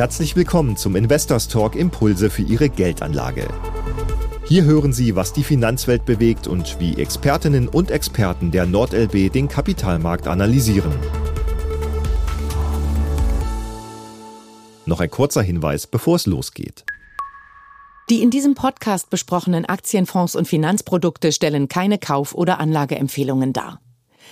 Herzlich 0.00 0.34
willkommen 0.34 0.78
zum 0.78 0.96
Investors 0.96 1.46
Talk 1.46 1.76
Impulse 1.76 2.30
für 2.30 2.40
Ihre 2.40 2.70
Geldanlage. 2.70 3.46
Hier 4.46 4.64
hören 4.64 4.94
Sie, 4.94 5.14
was 5.14 5.34
die 5.34 5.44
Finanzwelt 5.44 6.06
bewegt 6.06 6.46
und 6.46 6.80
wie 6.80 6.96
Expertinnen 6.96 7.68
und 7.68 7.90
Experten 7.90 8.50
der 8.50 8.64
NordLB 8.64 9.30
den 9.30 9.46
Kapitalmarkt 9.46 10.26
analysieren. 10.26 10.90
Noch 14.86 15.00
ein 15.00 15.10
kurzer 15.10 15.42
Hinweis, 15.42 15.86
bevor 15.86 16.16
es 16.16 16.24
losgeht. 16.24 16.86
Die 18.08 18.22
in 18.22 18.30
diesem 18.30 18.54
Podcast 18.54 19.10
besprochenen 19.10 19.66
Aktienfonds 19.66 20.34
und 20.34 20.48
Finanzprodukte 20.48 21.30
stellen 21.30 21.68
keine 21.68 21.98
Kauf- 21.98 22.34
oder 22.34 22.58
Anlageempfehlungen 22.58 23.52
dar. 23.52 23.82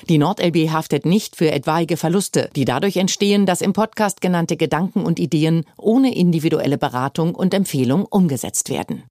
Die 0.06 0.18
NordLB 0.18 0.70
haftet 0.70 1.04
nicht 1.04 1.34
für 1.34 1.50
etwaige 1.50 1.96
Verluste, 1.96 2.50
die 2.54 2.64
dadurch 2.64 2.96
entstehen, 2.96 3.46
dass 3.46 3.60
im 3.60 3.72
Podcast 3.72 4.20
genannte 4.20 4.56
Gedanken 4.56 5.04
und 5.04 5.18
Ideen 5.18 5.64
ohne 5.76 6.14
individuelle 6.14 6.78
Beratung 6.78 7.34
und 7.34 7.52
Empfehlung 7.52 8.04
umgesetzt 8.04 8.70
werden. 8.70 9.02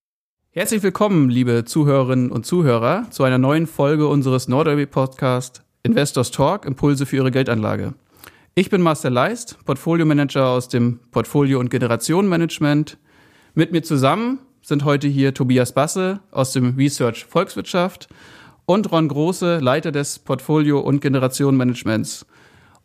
Herzlich 0.52 0.82
willkommen, 0.84 1.30
liebe 1.30 1.66
Zuhörerinnen 1.66 2.32
und 2.32 2.46
Zuhörer, 2.46 3.06
zu 3.12 3.24
einer 3.24 3.38
neuen 3.38 3.68
Folge 3.68 4.08
unseres 4.08 4.48
NordLB 4.48 4.90
Podcast 4.90 5.62
Investors 5.84 6.32
Talk 6.32 6.66
Impulse 6.66 7.06
für 7.06 7.18
Ihre 7.18 7.32
Geldanlage. 7.32 7.94
Ich 8.56 8.70
bin 8.70 8.82
Marcel 8.82 9.12
Leist, 9.12 9.58
Portfolio 9.66 10.06
Manager 10.06 10.48
aus 10.48 10.68
dem 10.68 11.00
Portfolio- 11.12 11.60
und 11.60 11.70
Generationenmanagement. 11.70 12.98
Mit 13.54 13.72
mir 13.72 13.84
zusammen 13.84 14.40
sind 14.62 14.84
heute 14.84 15.08
hier 15.08 15.34
Tobias 15.34 15.74
Basse 15.74 16.22
aus 16.32 16.54
dem 16.54 16.76
Research 16.76 17.26
Volkswirtschaft 17.26 18.08
und 18.68 18.92
Ron 18.92 19.08
Große, 19.08 19.60
Leiter 19.60 19.94
des 19.94 20.20
Portfolio- 20.20 20.82
und 20.82 21.00
Generationenmanagements. 21.00 22.26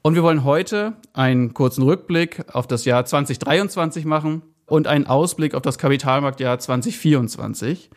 Und 0.00 0.14
wir 0.14 0.22
wollen 0.22 0.44
heute 0.44 0.94
einen 1.12 1.54
kurzen 1.54 1.82
Rückblick 1.82 2.44
auf 2.52 2.68
das 2.68 2.84
Jahr 2.84 3.04
2023 3.04 4.04
machen 4.04 4.42
und 4.66 4.86
einen 4.86 5.08
Ausblick 5.08 5.56
auf 5.56 5.62
das 5.62 5.78
Kapitalmarktjahr 5.78 6.60
2024. 6.60 7.90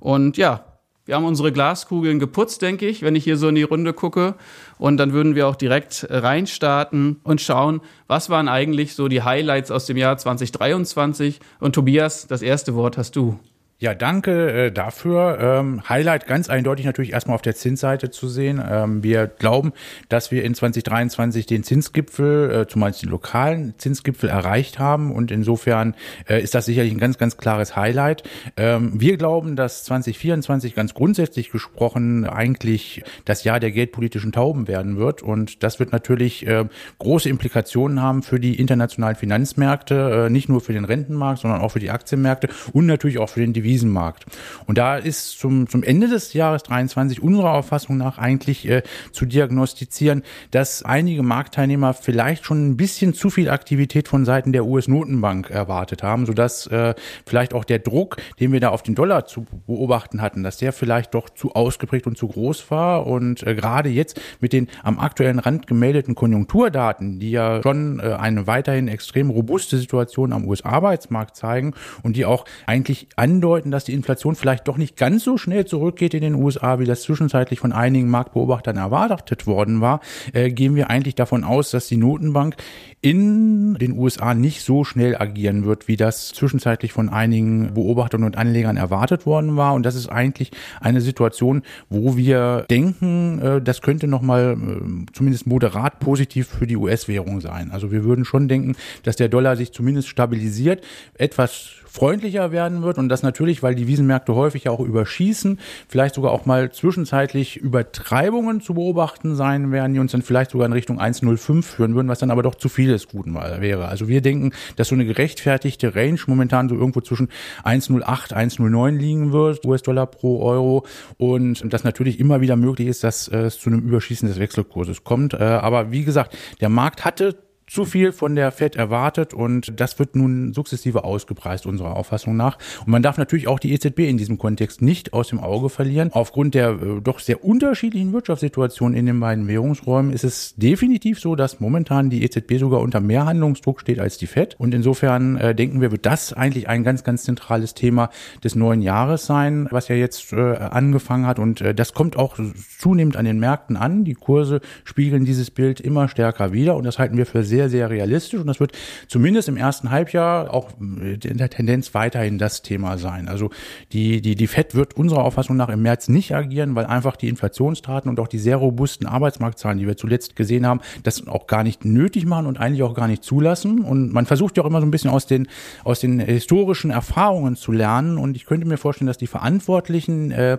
Und 0.00 0.36
ja, 0.36 0.64
wir 1.04 1.14
haben 1.14 1.24
unsere 1.24 1.52
Glaskugeln 1.52 2.18
geputzt, 2.18 2.60
denke 2.60 2.88
ich, 2.88 3.02
wenn 3.02 3.14
ich 3.14 3.22
hier 3.22 3.36
so 3.36 3.48
in 3.48 3.54
die 3.54 3.62
Runde 3.62 3.92
gucke. 3.92 4.34
Und 4.76 4.96
dann 4.96 5.12
würden 5.12 5.36
wir 5.36 5.46
auch 5.46 5.56
direkt 5.56 6.08
reinstarten 6.10 7.20
und 7.22 7.40
schauen, 7.40 7.82
was 8.08 8.30
waren 8.30 8.48
eigentlich 8.48 8.96
so 8.96 9.06
die 9.06 9.22
Highlights 9.22 9.70
aus 9.70 9.86
dem 9.86 9.96
Jahr 9.96 10.18
2023. 10.18 11.38
Und 11.60 11.76
Tobias, 11.76 12.26
das 12.26 12.42
erste 12.42 12.74
Wort 12.74 12.98
hast 12.98 13.14
du. 13.14 13.38
Ja, 13.80 13.94
danke 13.94 14.50
äh, 14.50 14.72
dafür. 14.72 15.38
Ähm, 15.40 15.88
Highlight 15.88 16.26
ganz 16.26 16.50
eindeutig 16.50 16.84
natürlich 16.84 17.12
erstmal 17.12 17.36
auf 17.36 17.42
der 17.42 17.54
Zinsseite 17.54 18.10
zu 18.10 18.26
sehen. 18.26 18.60
Ähm, 18.68 19.04
wir 19.04 19.28
glauben, 19.28 19.72
dass 20.08 20.32
wir 20.32 20.42
in 20.42 20.56
2023 20.56 21.46
den 21.46 21.62
Zinsgipfel, 21.62 22.50
äh, 22.50 22.66
zumeist 22.66 23.02
den 23.02 23.08
lokalen 23.08 23.74
Zinsgipfel 23.78 24.30
erreicht 24.30 24.80
haben 24.80 25.12
und 25.12 25.30
insofern 25.30 25.94
äh, 26.28 26.42
ist 26.42 26.56
das 26.56 26.64
sicherlich 26.66 26.90
ein 26.90 26.98
ganz, 26.98 27.18
ganz 27.18 27.36
klares 27.36 27.76
Highlight. 27.76 28.24
Ähm, 28.56 29.00
wir 29.00 29.16
glauben, 29.16 29.54
dass 29.54 29.84
2024 29.84 30.74
ganz 30.74 30.92
grundsätzlich 30.92 31.52
gesprochen 31.52 32.24
eigentlich 32.24 33.04
das 33.26 33.44
Jahr 33.44 33.60
der 33.60 33.70
geldpolitischen 33.70 34.32
Tauben 34.32 34.66
werden 34.66 34.96
wird 34.96 35.22
und 35.22 35.62
das 35.62 35.78
wird 35.78 35.92
natürlich 35.92 36.44
äh, 36.48 36.64
große 36.98 37.28
Implikationen 37.28 38.02
haben 38.02 38.24
für 38.24 38.40
die 38.40 38.58
internationalen 38.58 39.14
Finanzmärkte, 39.14 40.24
äh, 40.26 40.30
nicht 40.30 40.48
nur 40.48 40.60
für 40.60 40.72
den 40.72 40.84
Rentenmarkt, 40.84 41.42
sondern 41.42 41.60
auch 41.60 41.70
für 41.70 41.78
die 41.78 41.90
Aktienmärkte 41.90 42.48
und 42.72 42.86
natürlich 42.86 43.18
auch 43.18 43.28
für 43.28 43.38
den 43.38 43.52
Dividenden 43.52 43.67
Devisenmarkt. 43.68 44.24
Und 44.66 44.78
da 44.78 44.96
ist 44.96 45.38
zum, 45.38 45.68
zum 45.68 45.82
Ende 45.82 46.08
des 46.08 46.32
Jahres 46.32 46.62
23 46.64 47.22
unserer 47.22 47.52
Auffassung 47.52 47.98
nach 47.98 48.18
eigentlich 48.18 48.66
äh, 48.68 48.82
zu 49.12 49.26
diagnostizieren, 49.26 50.22
dass 50.50 50.82
einige 50.82 51.22
Marktteilnehmer 51.22 51.92
vielleicht 51.92 52.44
schon 52.44 52.68
ein 52.68 52.76
bisschen 52.76 53.12
zu 53.12 53.28
viel 53.30 53.50
Aktivität 53.50 54.08
von 54.08 54.24
Seiten 54.24 54.52
der 54.52 54.64
US-Notenbank 54.64 55.50
erwartet 55.50 56.02
haben, 56.02 56.24
sodass 56.24 56.66
äh, 56.68 56.94
vielleicht 57.26 57.52
auch 57.52 57.64
der 57.64 57.78
Druck, 57.78 58.16
den 58.40 58.52
wir 58.52 58.60
da 58.60 58.70
auf 58.70 58.82
den 58.82 58.94
Dollar 58.94 59.26
zu 59.26 59.46
beobachten 59.66 60.22
hatten, 60.22 60.42
dass 60.42 60.56
der 60.56 60.72
vielleicht 60.72 61.14
doch 61.14 61.28
zu 61.28 61.52
ausgeprägt 61.54 62.06
und 62.06 62.16
zu 62.16 62.28
groß 62.28 62.70
war. 62.70 63.06
Und 63.06 63.46
äh, 63.46 63.54
gerade 63.54 63.90
jetzt 63.90 64.20
mit 64.40 64.52
den 64.52 64.68
am 64.82 64.98
aktuellen 64.98 65.38
Rand 65.38 65.66
gemeldeten 65.66 66.14
Konjunkturdaten, 66.14 67.20
die 67.20 67.32
ja 67.32 67.62
schon 67.62 68.00
äh, 68.00 68.14
eine 68.14 68.46
weiterhin 68.46 68.88
extrem 68.88 69.28
robuste 69.28 69.76
Situation 69.76 70.32
am 70.32 70.46
US-Arbeitsmarkt 70.46 71.36
zeigen 71.36 71.74
und 72.02 72.16
die 72.16 72.24
auch 72.24 72.46
eigentlich 72.66 73.08
andeuten, 73.16 73.57
andeuten, 73.58 73.70
dass 73.70 73.84
die 73.84 73.94
Inflation 73.94 74.36
vielleicht 74.36 74.68
doch 74.68 74.76
nicht 74.76 74.96
ganz 74.96 75.24
so 75.24 75.36
schnell 75.36 75.64
zurückgeht 75.64 76.14
in 76.14 76.20
den 76.20 76.34
USA, 76.34 76.78
wie 76.78 76.84
das 76.84 77.02
zwischenzeitlich 77.02 77.58
von 77.58 77.72
einigen 77.72 78.08
Marktbeobachtern 78.08 78.76
erwartet 78.76 79.46
worden 79.46 79.80
war, 79.80 80.00
äh, 80.32 80.50
gehen 80.50 80.74
wir 80.74 80.90
eigentlich 80.90 81.16
davon 81.16 81.44
aus, 81.44 81.70
dass 81.70 81.88
die 81.88 81.96
Notenbank 81.96 82.56
in 83.00 83.74
den 83.74 83.96
USA 83.96 84.34
nicht 84.34 84.62
so 84.62 84.82
schnell 84.82 85.16
agieren 85.16 85.64
wird, 85.64 85.86
wie 85.86 85.96
das 85.96 86.28
zwischenzeitlich 86.28 86.92
von 86.92 87.08
einigen 87.08 87.74
Beobachtern 87.74 88.24
und 88.24 88.36
Anlegern 88.36 88.76
erwartet 88.76 89.24
worden 89.24 89.56
war. 89.56 89.74
Und 89.74 89.84
das 89.84 89.94
ist 89.94 90.08
eigentlich 90.08 90.50
eine 90.80 91.00
Situation, 91.00 91.62
wo 91.88 92.16
wir 92.16 92.66
denken, 92.68 93.40
äh, 93.40 93.62
das 93.62 93.82
könnte 93.82 94.08
nochmal 94.08 94.56
äh, 94.56 95.06
zumindest 95.12 95.46
moderat 95.46 96.00
positiv 96.00 96.48
für 96.48 96.66
die 96.66 96.76
US-Währung 96.76 97.40
sein. 97.40 97.70
Also 97.70 97.92
wir 97.92 98.02
würden 98.02 98.24
schon 98.24 98.48
denken, 98.48 98.74
dass 99.04 99.16
der 99.16 99.28
Dollar 99.28 99.56
sich 99.56 99.72
zumindest 99.72 100.08
stabilisiert, 100.08 100.82
etwas 101.14 101.78
freundlicher 101.88 102.52
werden 102.52 102.82
wird 102.82 102.98
und 102.98 103.08
das 103.08 103.22
natürlich, 103.22 103.62
weil 103.62 103.74
die 103.74 103.86
Wiesenmärkte 103.86 104.34
häufig 104.34 104.68
auch 104.68 104.80
überschießen, 104.80 105.58
vielleicht 105.88 106.14
sogar 106.14 106.32
auch 106.32 106.46
mal 106.46 106.70
zwischenzeitlich 106.70 107.56
Übertreibungen 107.56 108.60
zu 108.60 108.74
beobachten 108.74 109.34
sein 109.34 109.72
werden, 109.72 109.94
die 109.94 110.00
uns 110.00 110.12
dann 110.12 110.22
vielleicht 110.22 110.50
sogar 110.50 110.66
in 110.66 110.72
Richtung 110.72 111.00
1,05 111.00 111.62
führen 111.62 111.94
würden, 111.94 112.08
was 112.08 112.18
dann 112.18 112.30
aber 112.30 112.42
doch 112.42 112.54
zu 112.54 112.68
viel 112.68 112.87
des 112.92 113.08
Guten 113.08 113.34
wäre. 113.34 113.88
Also 113.88 114.08
wir 114.08 114.20
denken, 114.20 114.52
dass 114.76 114.88
so 114.88 114.94
eine 114.94 115.04
gerechtfertigte 115.04 115.94
Range 115.94 116.18
momentan 116.26 116.68
so 116.68 116.74
irgendwo 116.74 117.00
zwischen 117.00 117.28
1,08, 117.64 118.32
1,09 118.32 118.96
liegen 118.96 119.32
wird, 119.32 119.64
US-Dollar 119.64 120.06
pro 120.06 120.42
Euro 120.42 120.84
und 121.16 121.72
das 121.72 121.84
natürlich 121.84 122.20
immer 122.20 122.40
wieder 122.40 122.56
möglich 122.56 122.88
ist, 122.88 123.04
dass 123.04 123.28
es 123.28 123.58
zu 123.58 123.70
einem 123.70 123.80
Überschießen 123.80 124.28
des 124.28 124.38
Wechselkurses 124.38 125.04
kommt. 125.04 125.34
Äh, 125.34 125.38
aber 125.38 125.92
wie 125.92 126.04
gesagt, 126.04 126.36
der 126.60 126.68
Markt 126.68 127.04
hatte 127.04 127.36
zu 127.68 127.84
viel 127.84 128.12
von 128.12 128.34
der 128.34 128.52
Fed 128.52 128.76
erwartet 128.76 129.34
und 129.34 129.72
das 129.80 129.98
wird 129.98 130.16
nun 130.16 130.52
sukzessive 130.52 131.04
ausgepreist 131.04 131.66
unserer 131.66 131.96
Auffassung 131.96 132.36
nach. 132.36 132.58
Und 132.80 132.88
man 132.88 133.02
darf 133.02 133.18
natürlich 133.18 133.48
auch 133.48 133.58
die 133.58 133.72
EZB 133.72 134.00
in 134.00 134.16
diesem 134.16 134.38
Kontext 134.38 134.82
nicht 134.82 135.12
aus 135.12 135.28
dem 135.28 135.40
Auge 135.40 135.68
verlieren. 135.68 136.10
Aufgrund 136.12 136.54
der 136.54 136.70
äh, 136.70 137.00
doch 137.02 137.18
sehr 137.18 137.44
unterschiedlichen 137.44 138.12
Wirtschaftssituationen 138.12 138.96
in 138.96 139.06
den 139.06 139.20
beiden 139.20 139.48
Währungsräumen 139.48 140.12
ist 140.12 140.24
es 140.24 140.54
definitiv 140.56 141.20
so, 141.20 141.36
dass 141.36 141.60
momentan 141.60 142.10
die 142.10 142.22
EZB 142.24 142.58
sogar 142.58 142.80
unter 142.80 143.00
mehr 143.00 143.26
Handlungsdruck 143.26 143.80
steht 143.80 144.00
als 144.00 144.18
die 144.18 144.26
Fed. 144.26 144.56
Und 144.58 144.74
insofern 144.74 145.36
äh, 145.36 145.54
denken 145.54 145.80
wir, 145.80 145.90
wird 145.90 146.06
das 146.06 146.32
eigentlich 146.32 146.68
ein 146.68 146.84
ganz, 146.84 147.04
ganz 147.04 147.24
zentrales 147.24 147.74
Thema 147.74 148.10
des 148.42 148.54
neuen 148.54 148.82
Jahres 148.82 149.26
sein, 149.26 149.68
was 149.70 149.88
ja 149.88 149.96
jetzt 149.96 150.32
äh, 150.32 150.56
angefangen 150.56 151.26
hat. 151.26 151.38
Und 151.38 151.60
äh, 151.60 151.74
das 151.74 151.92
kommt 151.92 152.16
auch 152.16 152.38
zunehmend 152.78 153.16
an 153.16 153.24
den 153.24 153.38
Märkten 153.38 153.76
an. 153.76 154.04
Die 154.04 154.14
Kurse 154.14 154.60
spiegeln 154.84 155.24
dieses 155.24 155.50
Bild 155.50 155.80
immer 155.80 156.08
stärker 156.08 156.52
wider 156.52 156.76
und 156.76 156.84
das 156.84 156.98
halten 156.98 157.16
wir 157.16 157.26
für 157.26 157.42
sehr 157.42 157.57
sehr, 157.58 157.70
sehr 157.70 157.90
realistisch 157.90 158.38
und 158.38 158.46
das 158.46 158.60
wird 158.60 158.70
zumindest 159.08 159.48
im 159.48 159.56
ersten 159.56 159.90
Halbjahr 159.90 160.54
auch 160.54 160.70
in 160.78 161.18
der 161.38 161.50
Tendenz 161.50 161.92
weiterhin 161.92 162.38
das 162.38 162.62
Thema 162.62 162.98
sein. 162.98 163.26
Also 163.26 163.50
die, 163.92 164.20
die, 164.20 164.36
die 164.36 164.46
FED 164.46 164.76
wird 164.76 164.96
unserer 164.96 165.24
Auffassung 165.24 165.56
nach 165.56 165.68
im 165.68 165.82
März 165.82 166.08
nicht 166.08 166.32
agieren, 166.36 166.76
weil 166.76 166.86
einfach 166.86 167.16
die 167.16 167.28
Inflationsdaten 167.28 168.08
und 168.08 168.20
auch 168.20 168.28
die 168.28 168.38
sehr 168.38 168.58
robusten 168.58 169.08
Arbeitsmarktzahlen, 169.08 169.78
die 169.78 169.88
wir 169.88 169.96
zuletzt 169.96 170.36
gesehen 170.36 170.66
haben, 170.66 170.80
das 171.02 171.26
auch 171.26 171.48
gar 171.48 171.64
nicht 171.64 171.84
nötig 171.84 172.26
machen 172.26 172.46
und 172.46 172.60
eigentlich 172.60 172.84
auch 172.84 172.94
gar 172.94 173.08
nicht 173.08 173.24
zulassen. 173.24 173.80
Und 173.80 174.12
man 174.12 174.26
versucht 174.26 174.56
ja 174.56 174.62
auch 174.62 174.68
immer 174.68 174.80
so 174.80 174.86
ein 174.86 174.92
bisschen 174.92 175.10
aus 175.10 175.26
den, 175.26 175.48
aus 175.82 175.98
den 175.98 176.20
historischen 176.20 176.92
Erfahrungen 176.92 177.56
zu 177.56 177.72
lernen. 177.72 178.18
Und 178.18 178.36
ich 178.36 178.46
könnte 178.46 178.68
mir 178.68 178.76
vorstellen, 178.76 179.08
dass 179.08 179.18
die 179.18 179.26
Verantwortlichen 179.26 180.30
äh, 180.30 180.58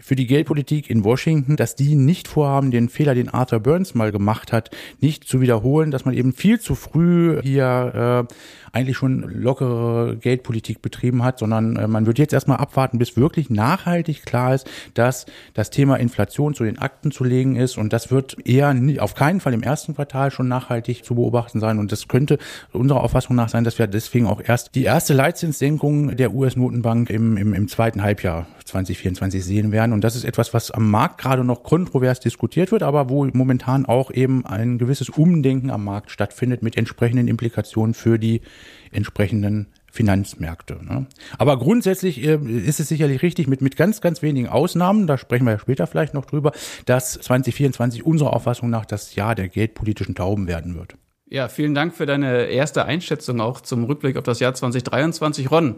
für 0.00 0.16
die 0.16 0.26
Geldpolitik 0.26 0.90
in 0.90 1.04
Washington, 1.04 1.54
dass 1.54 1.76
die 1.76 1.94
nicht 1.94 2.26
vorhaben, 2.26 2.72
den 2.72 2.88
Fehler, 2.88 3.14
den 3.14 3.28
Arthur 3.28 3.60
Burns 3.60 3.94
mal 3.94 4.10
gemacht 4.10 4.52
hat, 4.52 4.70
nicht 5.00 5.24
zu 5.24 5.40
wiederholen, 5.40 5.92
dass 5.92 6.04
man 6.04 6.14
eben 6.14 6.32
viel 6.40 6.58
zu 6.58 6.74
früh 6.74 7.38
hier 7.42 8.26
äh, 8.28 8.34
eigentlich 8.72 8.96
schon 8.96 9.20
lockere 9.22 10.16
Geldpolitik 10.16 10.80
betrieben 10.80 11.22
hat, 11.22 11.38
sondern 11.38 11.76
äh, 11.76 11.86
man 11.86 12.06
wird 12.06 12.18
jetzt 12.18 12.32
erstmal 12.32 12.56
abwarten, 12.56 12.98
bis 12.98 13.16
wirklich 13.16 13.50
nachhaltig 13.50 14.24
klar 14.24 14.54
ist, 14.54 14.70
dass 14.94 15.26
das 15.52 15.68
Thema 15.68 15.96
Inflation 15.96 16.54
zu 16.54 16.64
den 16.64 16.78
Akten 16.78 17.10
zu 17.10 17.24
legen 17.24 17.56
ist. 17.56 17.76
Und 17.76 17.92
das 17.92 18.10
wird 18.10 18.38
eher 18.46 18.72
nie, 18.72 19.00
auf 19.00 19.14
keinen 19.14 19.40
Fall 19.40 19.52
im 19.52 19.62
ersten 19.62 19.94
Quartal 19.94 20.30
schon 20.30 20.48
nachhaltig 20.48 21.04
zu 21.04 21.14
beobachten 21.14 21.60
sein. 21.60 21.78
Und 21.78 21.92
das 21.92 22.08
könnte 22.08 22.38
unserer 22.72 23.02
Auffassung 23.02 23.36
nach 23.36 23.50
sein, 23.50 23.64
dass 23.64 23.78
wir 23.78 23.86
deswegen 23.86 24.26
auch 24.26 24.40
erst 24.42 24.74
die 24.74 24.84
erste 24.84 25.12
Leitzinssenkung 25.12 26.16
der 26.16 26.32
US-Notenbank 26.32 27.10
im, 27.10 27.36
im, 27.36 27.52
im 27.52 27.68
zweiten 27.68 28.02
Halbjahr 28.02 28.46
2024 28.64 29.44
sehen 29.44 29.72
werden. 29.72 29.92
Und 29.92 30.04
das 30.04 30.16
ist 30.16 30.24
etwas, 30.24 30.54
was 30.54 30.70
am 30.70 30.90
Markt 30.90 31.18
gerade 31.18 31.44
noch 31.44 31.64
kontrovers 31.64 32.20
diskutiert 32.20 32.72
wird, 32.72 32.82
aber 32.82 33.10
wo 33.10 33.26
momentan 33.26 33.84
auch 33.84 34.10
eben 34.10 34.46
ein 34.46 34.78
gewisses 34.78 35.08
Umdenken 35.10 35.70
am 35.70 35.84
Markt 35.84 36.10
stattfindet 36.10 36.29
mit 36.62 36.76
entsprechenden 36.76 37.28
Implikationen 37.28 37.94
für 37.94 38.18
die 38.18 38.42
entsprechenden 38.90 39.68
Finanzmärkte. 39.90 40.78
Ne? 40.84 41.06
Aber 41.38 41.58
grundsätzlich 41.58 42.24
äh, 42.24 42.36
ist 42.36 42.80
es 42.80 42.88
sicherlich 42.88 43.22
richtig, 43.22 43.48
mit, 43.48 43.60
mit 43.60 43.76
ganz, 43.76 44.00
ganz 44.00 44.22
wenigen 44.22 44.48
Ausnahmen, 44.48 45.06
da 45.06 45.18
sprechen 45.18 45.44
wir 45.44 45.52
ja 45.52 45.58
später 45.58 45.86
vielleicht 45.86 46.14
noch 46.14 46.26
drüber, 46.26 46.52
dass 46.86 47.12
2024 47.14 48.06
unserer 48.06 48.32
Auffassung 48.32 48.70
nach 48.70 48.84
das 48.84 49.14
Jahr 49.14 49.34
der 49.34 49.48
geldpolitischen 49.48 50.14
Tauben 50.14 50.46
werden 50.46 50.76
wird. 50.76 50.96
Ja, 51.28 51.48
vielen 51.48 51.74
Dank 51.74 51.94
für 51.94 52.06
deine 52.06 52.46
erste 52.46 52.84
Einschätzung 52.84 53.40
auch 53.40 53.60
zum 53.60 53.84
Rückblick 53.84 54.16
auf 54.16 54.24
das 54.24 54.40
Jahr 54.40 54.54
2023. 54.54 55.50
Ron, 55.50 55.76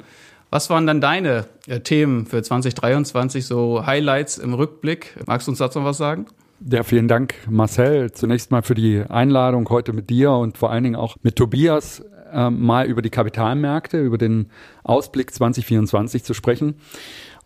was 0.51 0.69
waren 0.71 0.87
dann 0.87 1.01
deine 1.01 1.47
äh, 1.67 1.81
Themen 1.81 2.27
für 2.27 2.43
2023, 2.43 3.47
so 3.47 3.87
Highlights 3.87 4.39
im 4.39 4.55
Rückblick? 4.55 5.15
Magst 5.27 5.47
du 5.47 5.53
uns 5.53 5.59
dazu 5.59 5.79
noch 5.79 5.87
was 5.87 5.99
sagen? 5.99 6.27
Ja, 6.71 6.85
vielen 6.85 7.09
Dank, 7.09 7.35
Marcel. 7.51 8.13
Zunächst 8.13 8.53
mal 8.53 8.63
für 8.63 8.75
die 8.75 9.03
Einladung 9.09 9.69
heute 9.69 9.93
mit 9.93 10.11
dir 10.11 10.31
und 10.31 10.59
vor 10.59 10.71
allen 10.71 10.85
Dingen 10.85 10.97
auch 10.97 11.17
mit 11.23 11.35
Tobias 11.35 12.05
äh, 12.33 12.51
mal 12.51 12.87
über 12.87 13.03
die 13.03 13.11
Kapitalmärkte, 13.11 14.01
über 14.01 14.17
den 14.17 14.49
Ausblick 14.85 15.35
2024 15.35 16.23
zu 16.23 16.35
sprechen. 16.35 16.77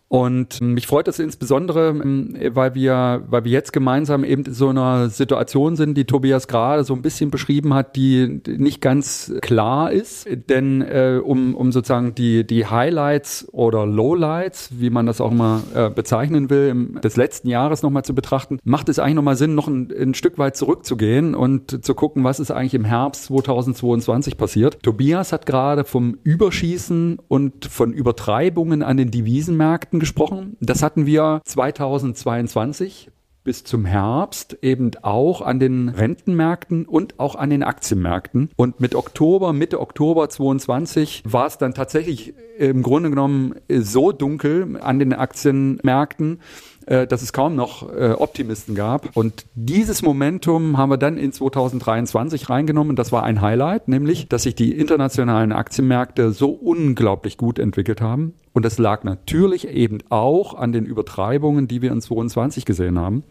Und 0.09 0.61
mich 0.61 0.87
freut 0.87 1.09
es 1.09 1.19
insbesondere, 1.19 1.89
ähm, 1.89 2.37
weil 2.51 2.75
wir, 2.75 3.23
weil 3.27 3.43
wir 3.43 3.51
jetzt 3.51 3.73
gemeinsam 3.73 4.23
eben 4.23 4.45
in 4.45 4.53
so 4.53 4.69
einer 4.69 5.09
Situation 5.09 5.75
sind, 5.75 5.95
die 5.97 6.05
Tobias 6.05 6.47
gerade 6.47 6.85
so 6.85 6.93
ein 6.93 7.01
bisschen 7.01 7.29
beschrieben 7.29 7.73
hat, 7.73 7.97
die 7.97 8.41
nicht 8.47 8.79
ganz 8.79 9.33
klar 9.41 9.91
ist. 9.91 10.27
Denn 10.49 10.81
äh, 10.81 11.19
um, 11.21 11.55
um 11.55 11.73
sozusagen 11.73 12.15
die, 12.15 12.47
die 12.47 12.65
Highlights 12.65 13.49
oder 13.51 13.85
Lowlights, 13.85 14.69
wie 14.79 14.89
man 14.89 15.05
das 15.05 15.19
auch 15.19 15.31
mal 15.31 15.61
äh, 15.75 15.89
bezeichnen 15.89 16.49
will, 16.49 16.69
im, 16.69 17.01
des 17.01 17.17
letzten 17.17 17.49
Jahres 17.49 17.83
nochmal 17.83 18.03
zu 18.03 18.15
betrachten, 18.15 18.59
macht 18.63 18.87
es 18.87 18.99
eigentlich 18.99 19.15
nochmal 19.15 19.35
Sinn, 19.35 19.55
noch 19.55 19.67
ein, 19.67 19.91
ein 19.91 20.13
Stück 20.13 20.37
weit 20.37 20.55
zurückzugehen 20.55 21.35
und 21.35 21.83
zu 21.83 21.95
gucken, 21.95 22.23
was 22.23 22.39
ist 22.39 22.51
eigentlich 22.51 22.75
im 22.75 22.85
Herbst 22.85 23.25
2022 23.25 24.37
passiert. 24.37 24.81
Tobias 24.83 25.33
hat 25.33 25.45
gerade 25.45 25.83
vom 25.83 26.17
Überschießen 26.23 27.19
und 27.27 27.65
von 27.65 27.91
Übertreibungen 27.91 28.83
an 28.83 28.95
den 28.95 29.11
Devisenmärkten 29.11 29.96
Märkten 29.97 29.99
gesprochen. 29.99 30.57
Das 30.59 30.83
hatten 30.83 31.05
wir 31.05 31.41
2022 31.45 33.11
bis 33.43 33.63
zum 33.63 33.85
Herbst 33.85 34.57
eben 34.61 34.91
auch 35.03 35.41
an 35.41 35.59
den 35.59 35.87
Rentenmärkten 35.87 36.85
und 36.85 37.17
auch 37.17 37.35
an 37.35 37.49
den 37.49 37.63
Aktienmärkten. 37.63 38.49
Und 38.57 38.81
mit 38.81 38.93
Oktober, 38.93 39.53
Mitte 39.53 39.79
Oktober 39.79 40.27
22 40.27 41.23
war 41.25 41.47
es 41.47 41.57
dann 41.57 41.73
tatsächlich 41.73 42.33
im 42.57 42.83
Grunde 42.83 43.09
genommen 43.09 43.55
so 43.69 44.11
dunkel 44.11 44.77
an 44.81 44.99
den 44.99 45.13
Aktienmärkten, 45.13 46.41
dass 46.87 47.21
es 47.21 47.33
kaum 47.33 47.55
noch 47.55 47.91
äh, 47.93 48.11
Optimisten 48.11 48.75
gab. 48.75 49.15
Und 49.15 49.45
dieses 49.55 50.01
Momentum 50.01 50.77
haben 50.77 50.89
wir 50.89 50.97
dann 50.97 51.17
in 51.17 51.31
2023 51.31 52.49
reingenommen. 52.49 52.95
Das 52.95 53.11
war 53.11 53.23
ein 53.23 53.41
Highlight, 53.41 53.87
nämlich, 53.87 54.29
dass 54.29 54.43
sich 54.43 54.55
die 54.55 54.71
internationalen 54.71 55.51
Aktienmärkte 55.51 56.31
so 56.31 56.49
unglaublich 56.49 57.37
gut 57.37 57.59
entwickelt 57.59 58.01
haben. 58.01 58.33
Und 58.53 58.63
das 58.63 58.77
lag 58.77 59.03
natürlich 59.03 59.67
eben 59.67 59.99
auch 60.09 60.55
an 60.55 60.71
den 60.71 60.85
Übertreibungen, 60.85 61.67
die 61.67 61.81
wir 61.81 61.91
in 61.91 62.01
2022 62.01 62.65
gesehen 62.65 62.97
haben 62.97 63.23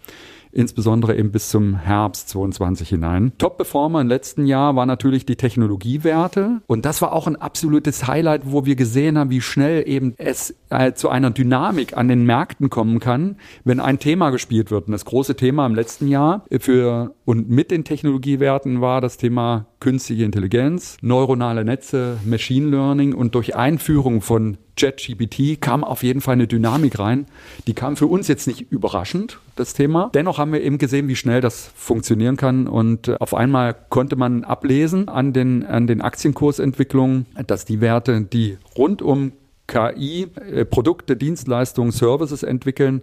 insbesondere 0.57 1.17
eben 1.17 1.33
bis 1.33 1.51
zum 1.51 1.77
Herbst 1.77 2.31
22 2.31 2.89
hinein. 2.89 3.33
Top-Performer 3.37 4.01
im 4.01 4.09
letzten 4.09 4.47
Jahr 4.47 4.75
war 4.75 4.87
natürlich 4.87 5.27
die 5.27 5.37
Technologiewerte 5.37 6.63
und 6.67 6.87
das 6.87 7.03
war 7.03 7.13
auch 7.13 7.27
ein 7.27 7.37
absolutes 7.37 8.07
Highlight, 8.07 8.43
wo 8.45 8.65
wir 8.65 8.75
gesehen 8.75 9.19
haben, 9.19 9.31
wie 9.31 9.43
schnell 9.43 9.87
eben 9.87 10.15
es 10.17 10.55
äh, 10.71 10.93
zu 10.93 11.09
einer 11.09 11.31
Dynamik 11.31 11.97
an 11.97 12.09
den 12.09 12.25
Märkten 12.25 12.71
kommen 12.71 13.01
kann, 13.01 13.37
wenn 13.65 13.81
ein 13.81 13.99
Thema 13.99 14.31
gespielt 14.31 14.71
wird. 14.71 14.87
Und 14.87 14.93
das 14.93 15.05
große 15.05 15.37
Thema 15.37 15.67
im 15.67 15.75
letzten 15.75 16.09
Jahr 16.09 16.45
für 16.61 17.15
und 17.25 17.51
mit 17.51 17.71
den 17.71 17.85
Technologiewerten 17.85 18.81
war 18.81 19.01
das 19.01 19.17
Thema 19.17 19.67
künstliche 19.81 20.25
Intelligenz, 20.25 20.97
neuronale 21.03 21.65
Netze, 21.65 22.19
Machine 22.25 22.69
Learning 22.71 23.15
und 23.15 23.35
durch 23.35 23.57
Einführung 23.57 24.21
von 24.21 24.59
ChatGPT 24.77 25.61
kam 25.61 25.85
auf 25.85 26.03
jeden 26.03 26.21
Fall 26.21 26.35
eine 26.35 26.47
Dynamik 26.47 26.99
rein. 26.99 27.27
Die 27.67 27.75
kam 27.75 27.97
für 27.97 28.07
uns 28.07 28.29
jetzt 28.29 28.47
nicht 28.47 28.71
überraschend, 28.71 29.41
das 29.57 29.75
Thema. 29.75 30.11
Dennoch 30.15 30.39
haben 30.39 30.53
wir 30.53 30.63
eben 30.63 30.79
gesehen, 30.79 31.09
wie 31.09 31.17
schnell 31.17 31.41
das 31.41 31.71
funktionieren 31.75 32.37
kann. 32.37 32.69
Und 32.69 33.09
äh, 33.09 33.17
auf 33.19 33.35
einmal 33.35 33.75
konnte 33.89 34.17
man 34.17 34.45
ablesen 34.45 35.09
an 35.09 35.33
den, 35.33 35.65
an 35.65 35.87
den 35.87 36.03
Aktienkursentwicklungen, 36.03 37.27
dass 37.47 37.65
die 37.65 37.81
Werte, 37.81 38.21
die 38.21 38.59
rund 38.77 39.03
um 39.03 39.33
KI 39.67 40.29
äh, 40.35 40.65
Produkte, 40.65 41.17
Dienstleistungen, 41.17 41.93
Services 41.93 42.43
entwickeln, 42.43 43.03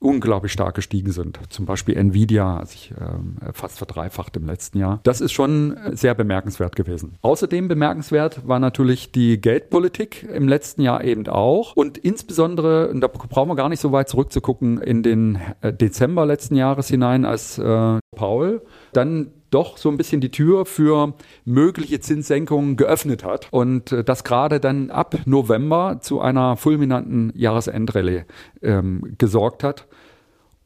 unglaublich 0.00 0.52
stark 0.52 0.74
gestiegen 0.74 1.12
sind. 1.12 1.38
Zum 1.50 1.66
Beispiel 1.66 1.96
Nvidia 1.96 2.60
hat 2.60 2.68
sich 2.68 2.92
äh, 2.92 3.52
fast 3.52 3.78
verdreifacht 3.78 4.36
im 4.36 4.46
letzten 4.46 4.78
Jahr. 4.78 5.00
Das 5.02 5.20
ist 5.20 5.32
schon 5.32 5.76
sehr 5.92 6.14
bemerkenswert 6.14 6.74
gewesen. 6.74 7.16
Außerdem 7.20 7.68
bemerkenswert 7.68 8.48
war 8.48 8.58
natürlich 8.58 9.12
die 9.12 9.40
Geldpolitik 9.40 10.26
im 10.34 10.48
letzten 10.48 10.82
Jahr 10.82 11.04
eben 11.04 11.28
auch 11.28 11.76
und 11.76 11.98
insbesondere, 11.98 12.88
und 12.88 13.02
da 13.02 13.08
brauchen 13.08 13.48
wir 13.50 13.56
gar 13.56 13.68
nicht 13.68 13.80
so 13.80 13.92
weit 13.92 14.08
zurückzugucken, 14.08 14.80
in 14.80 15.02
den 15.02 15.38
äh, 15.60 15.72
Dezember 15.72 16.24
letzten 16.24 16.56
Jahres 16.56 16.88
hinein, 16.88 17.26
als 17.26 17.58
äh, 17.58 17.99
Paul 18.20 18.60
dann 18.92 19.32
doch 19.50 19.78
so 19.78 19.88
ein 19.88 19.96
bisschen 19.96 20.20
die 20.20 20.30
Tür 20.30 20.66
für 20.66 21.14
mögliche 21.46 22.00
Zinssenkungen 22.00 22.76
geöffnet 22.76 23.24
hat 23.24 23.48
und 23.50 23.92
äh, 23.92 24.04
das 24.04 24.24
gerade 24.24 24.60
dann 24.60 24.90
ab 24.90 25.16
November 25.24 25.98
zu 26.02 26.20
einer 26.20 26.58
fulminanten 26.58 27.32
Jahresendrallye 27.34 28.26
ähm, 28.62 29.14
gesorgt 29.16 29.64
hat. 29.64 29.86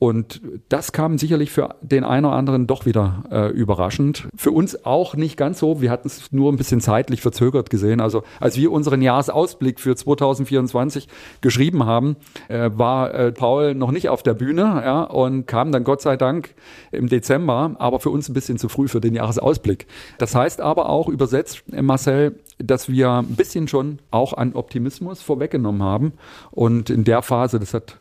Und 0.05 0.43
das 0.69 0.93
kam 0.93 1.17
sicherlich 1.17 1.51
für 1.51 1.77
den 1.81 2.05
einen 2.05 2.27
oder 2.27 2.35
anderen 2.35 2.67
doch 2.67 2.85
wieder 2.85 3.25
äh, 3.31 3.49
überraschend. 3.49 4.29
Für 4.37 4.51
uns 4.51 4.85
auch 4.85 5.17
nicht 5.17 5.39
ganz 5.39 5.59
so. 5.59 5.81
Wir 5.81 5.91
hatten 5.91 6.09
es 6.09 6.31
nur 6.31 6.53
ein 6.53 6.56
bisschen 6.56 6.83
zeitlich 6.83 7.23
verzögert 7.23 7.71
gesehen. 7.71 8.03
Also 8.03 8.23
als 8.39 8.59
wir 8.59 8.71
unseren 8.71 9.01
Jahresausblick 9.01 9.81
für 9.81 9.97
2024 9.97 11.09
geschrieben 11.41 11.87
haben, 11.87 12.17
äh, 12.49 12.69
war 12.75 13.15
äh, 13.15 13.33
Paul 13.33 13.75
noch 13.75 13.93
nicht 13.93 14.11
auf 14.11 14.23
der 14.23 14.35
Bühne 14.35 14.83
ja, 14.85 15.05
und 15.05 15.47
kam 15.47 15.73
dann 15.73 15.85
Gott 15.85 16.03
sei 16.03 16.19
Dank 16.19 16.55
im 16.93 17.09
Dezember, 17.09 17.75
aber 17.79 17.99
für 17.99 18.11
uns 18.11 18.29
ein 18.29 18.35
bisschen 18.35 18.59
zu 18.59 18.69
früh 18.69 18.89
für 18.89 19.01
den 19.01 19.15
Jahresausblick. 19.15 19.87
Das 20.19 20.35
heißt 20.35 20.61
aber 20.61 20.91
auch 20.91 21.09
übersetzt, 21.09 21.65
äh, 21.73 21.81
Marcel, 21.81 22.39
dass 22.59 22.91
wir 22.91 23.11
ein 23.11 23.37
bisschen 23.37 23.69
schon 23.69 24.01
auch 24.11 24.35
an 24.35 24.53
Optimismus 24.53 25.23
vorweggenommen 25.23 25.83
haben. 25.83 26.12
Und 26.51 26.91
in 26.91 27.05
der 27.05 27.23
Phase, 27.23 27.59
das 27.59 27.73
hat 27.73 28.01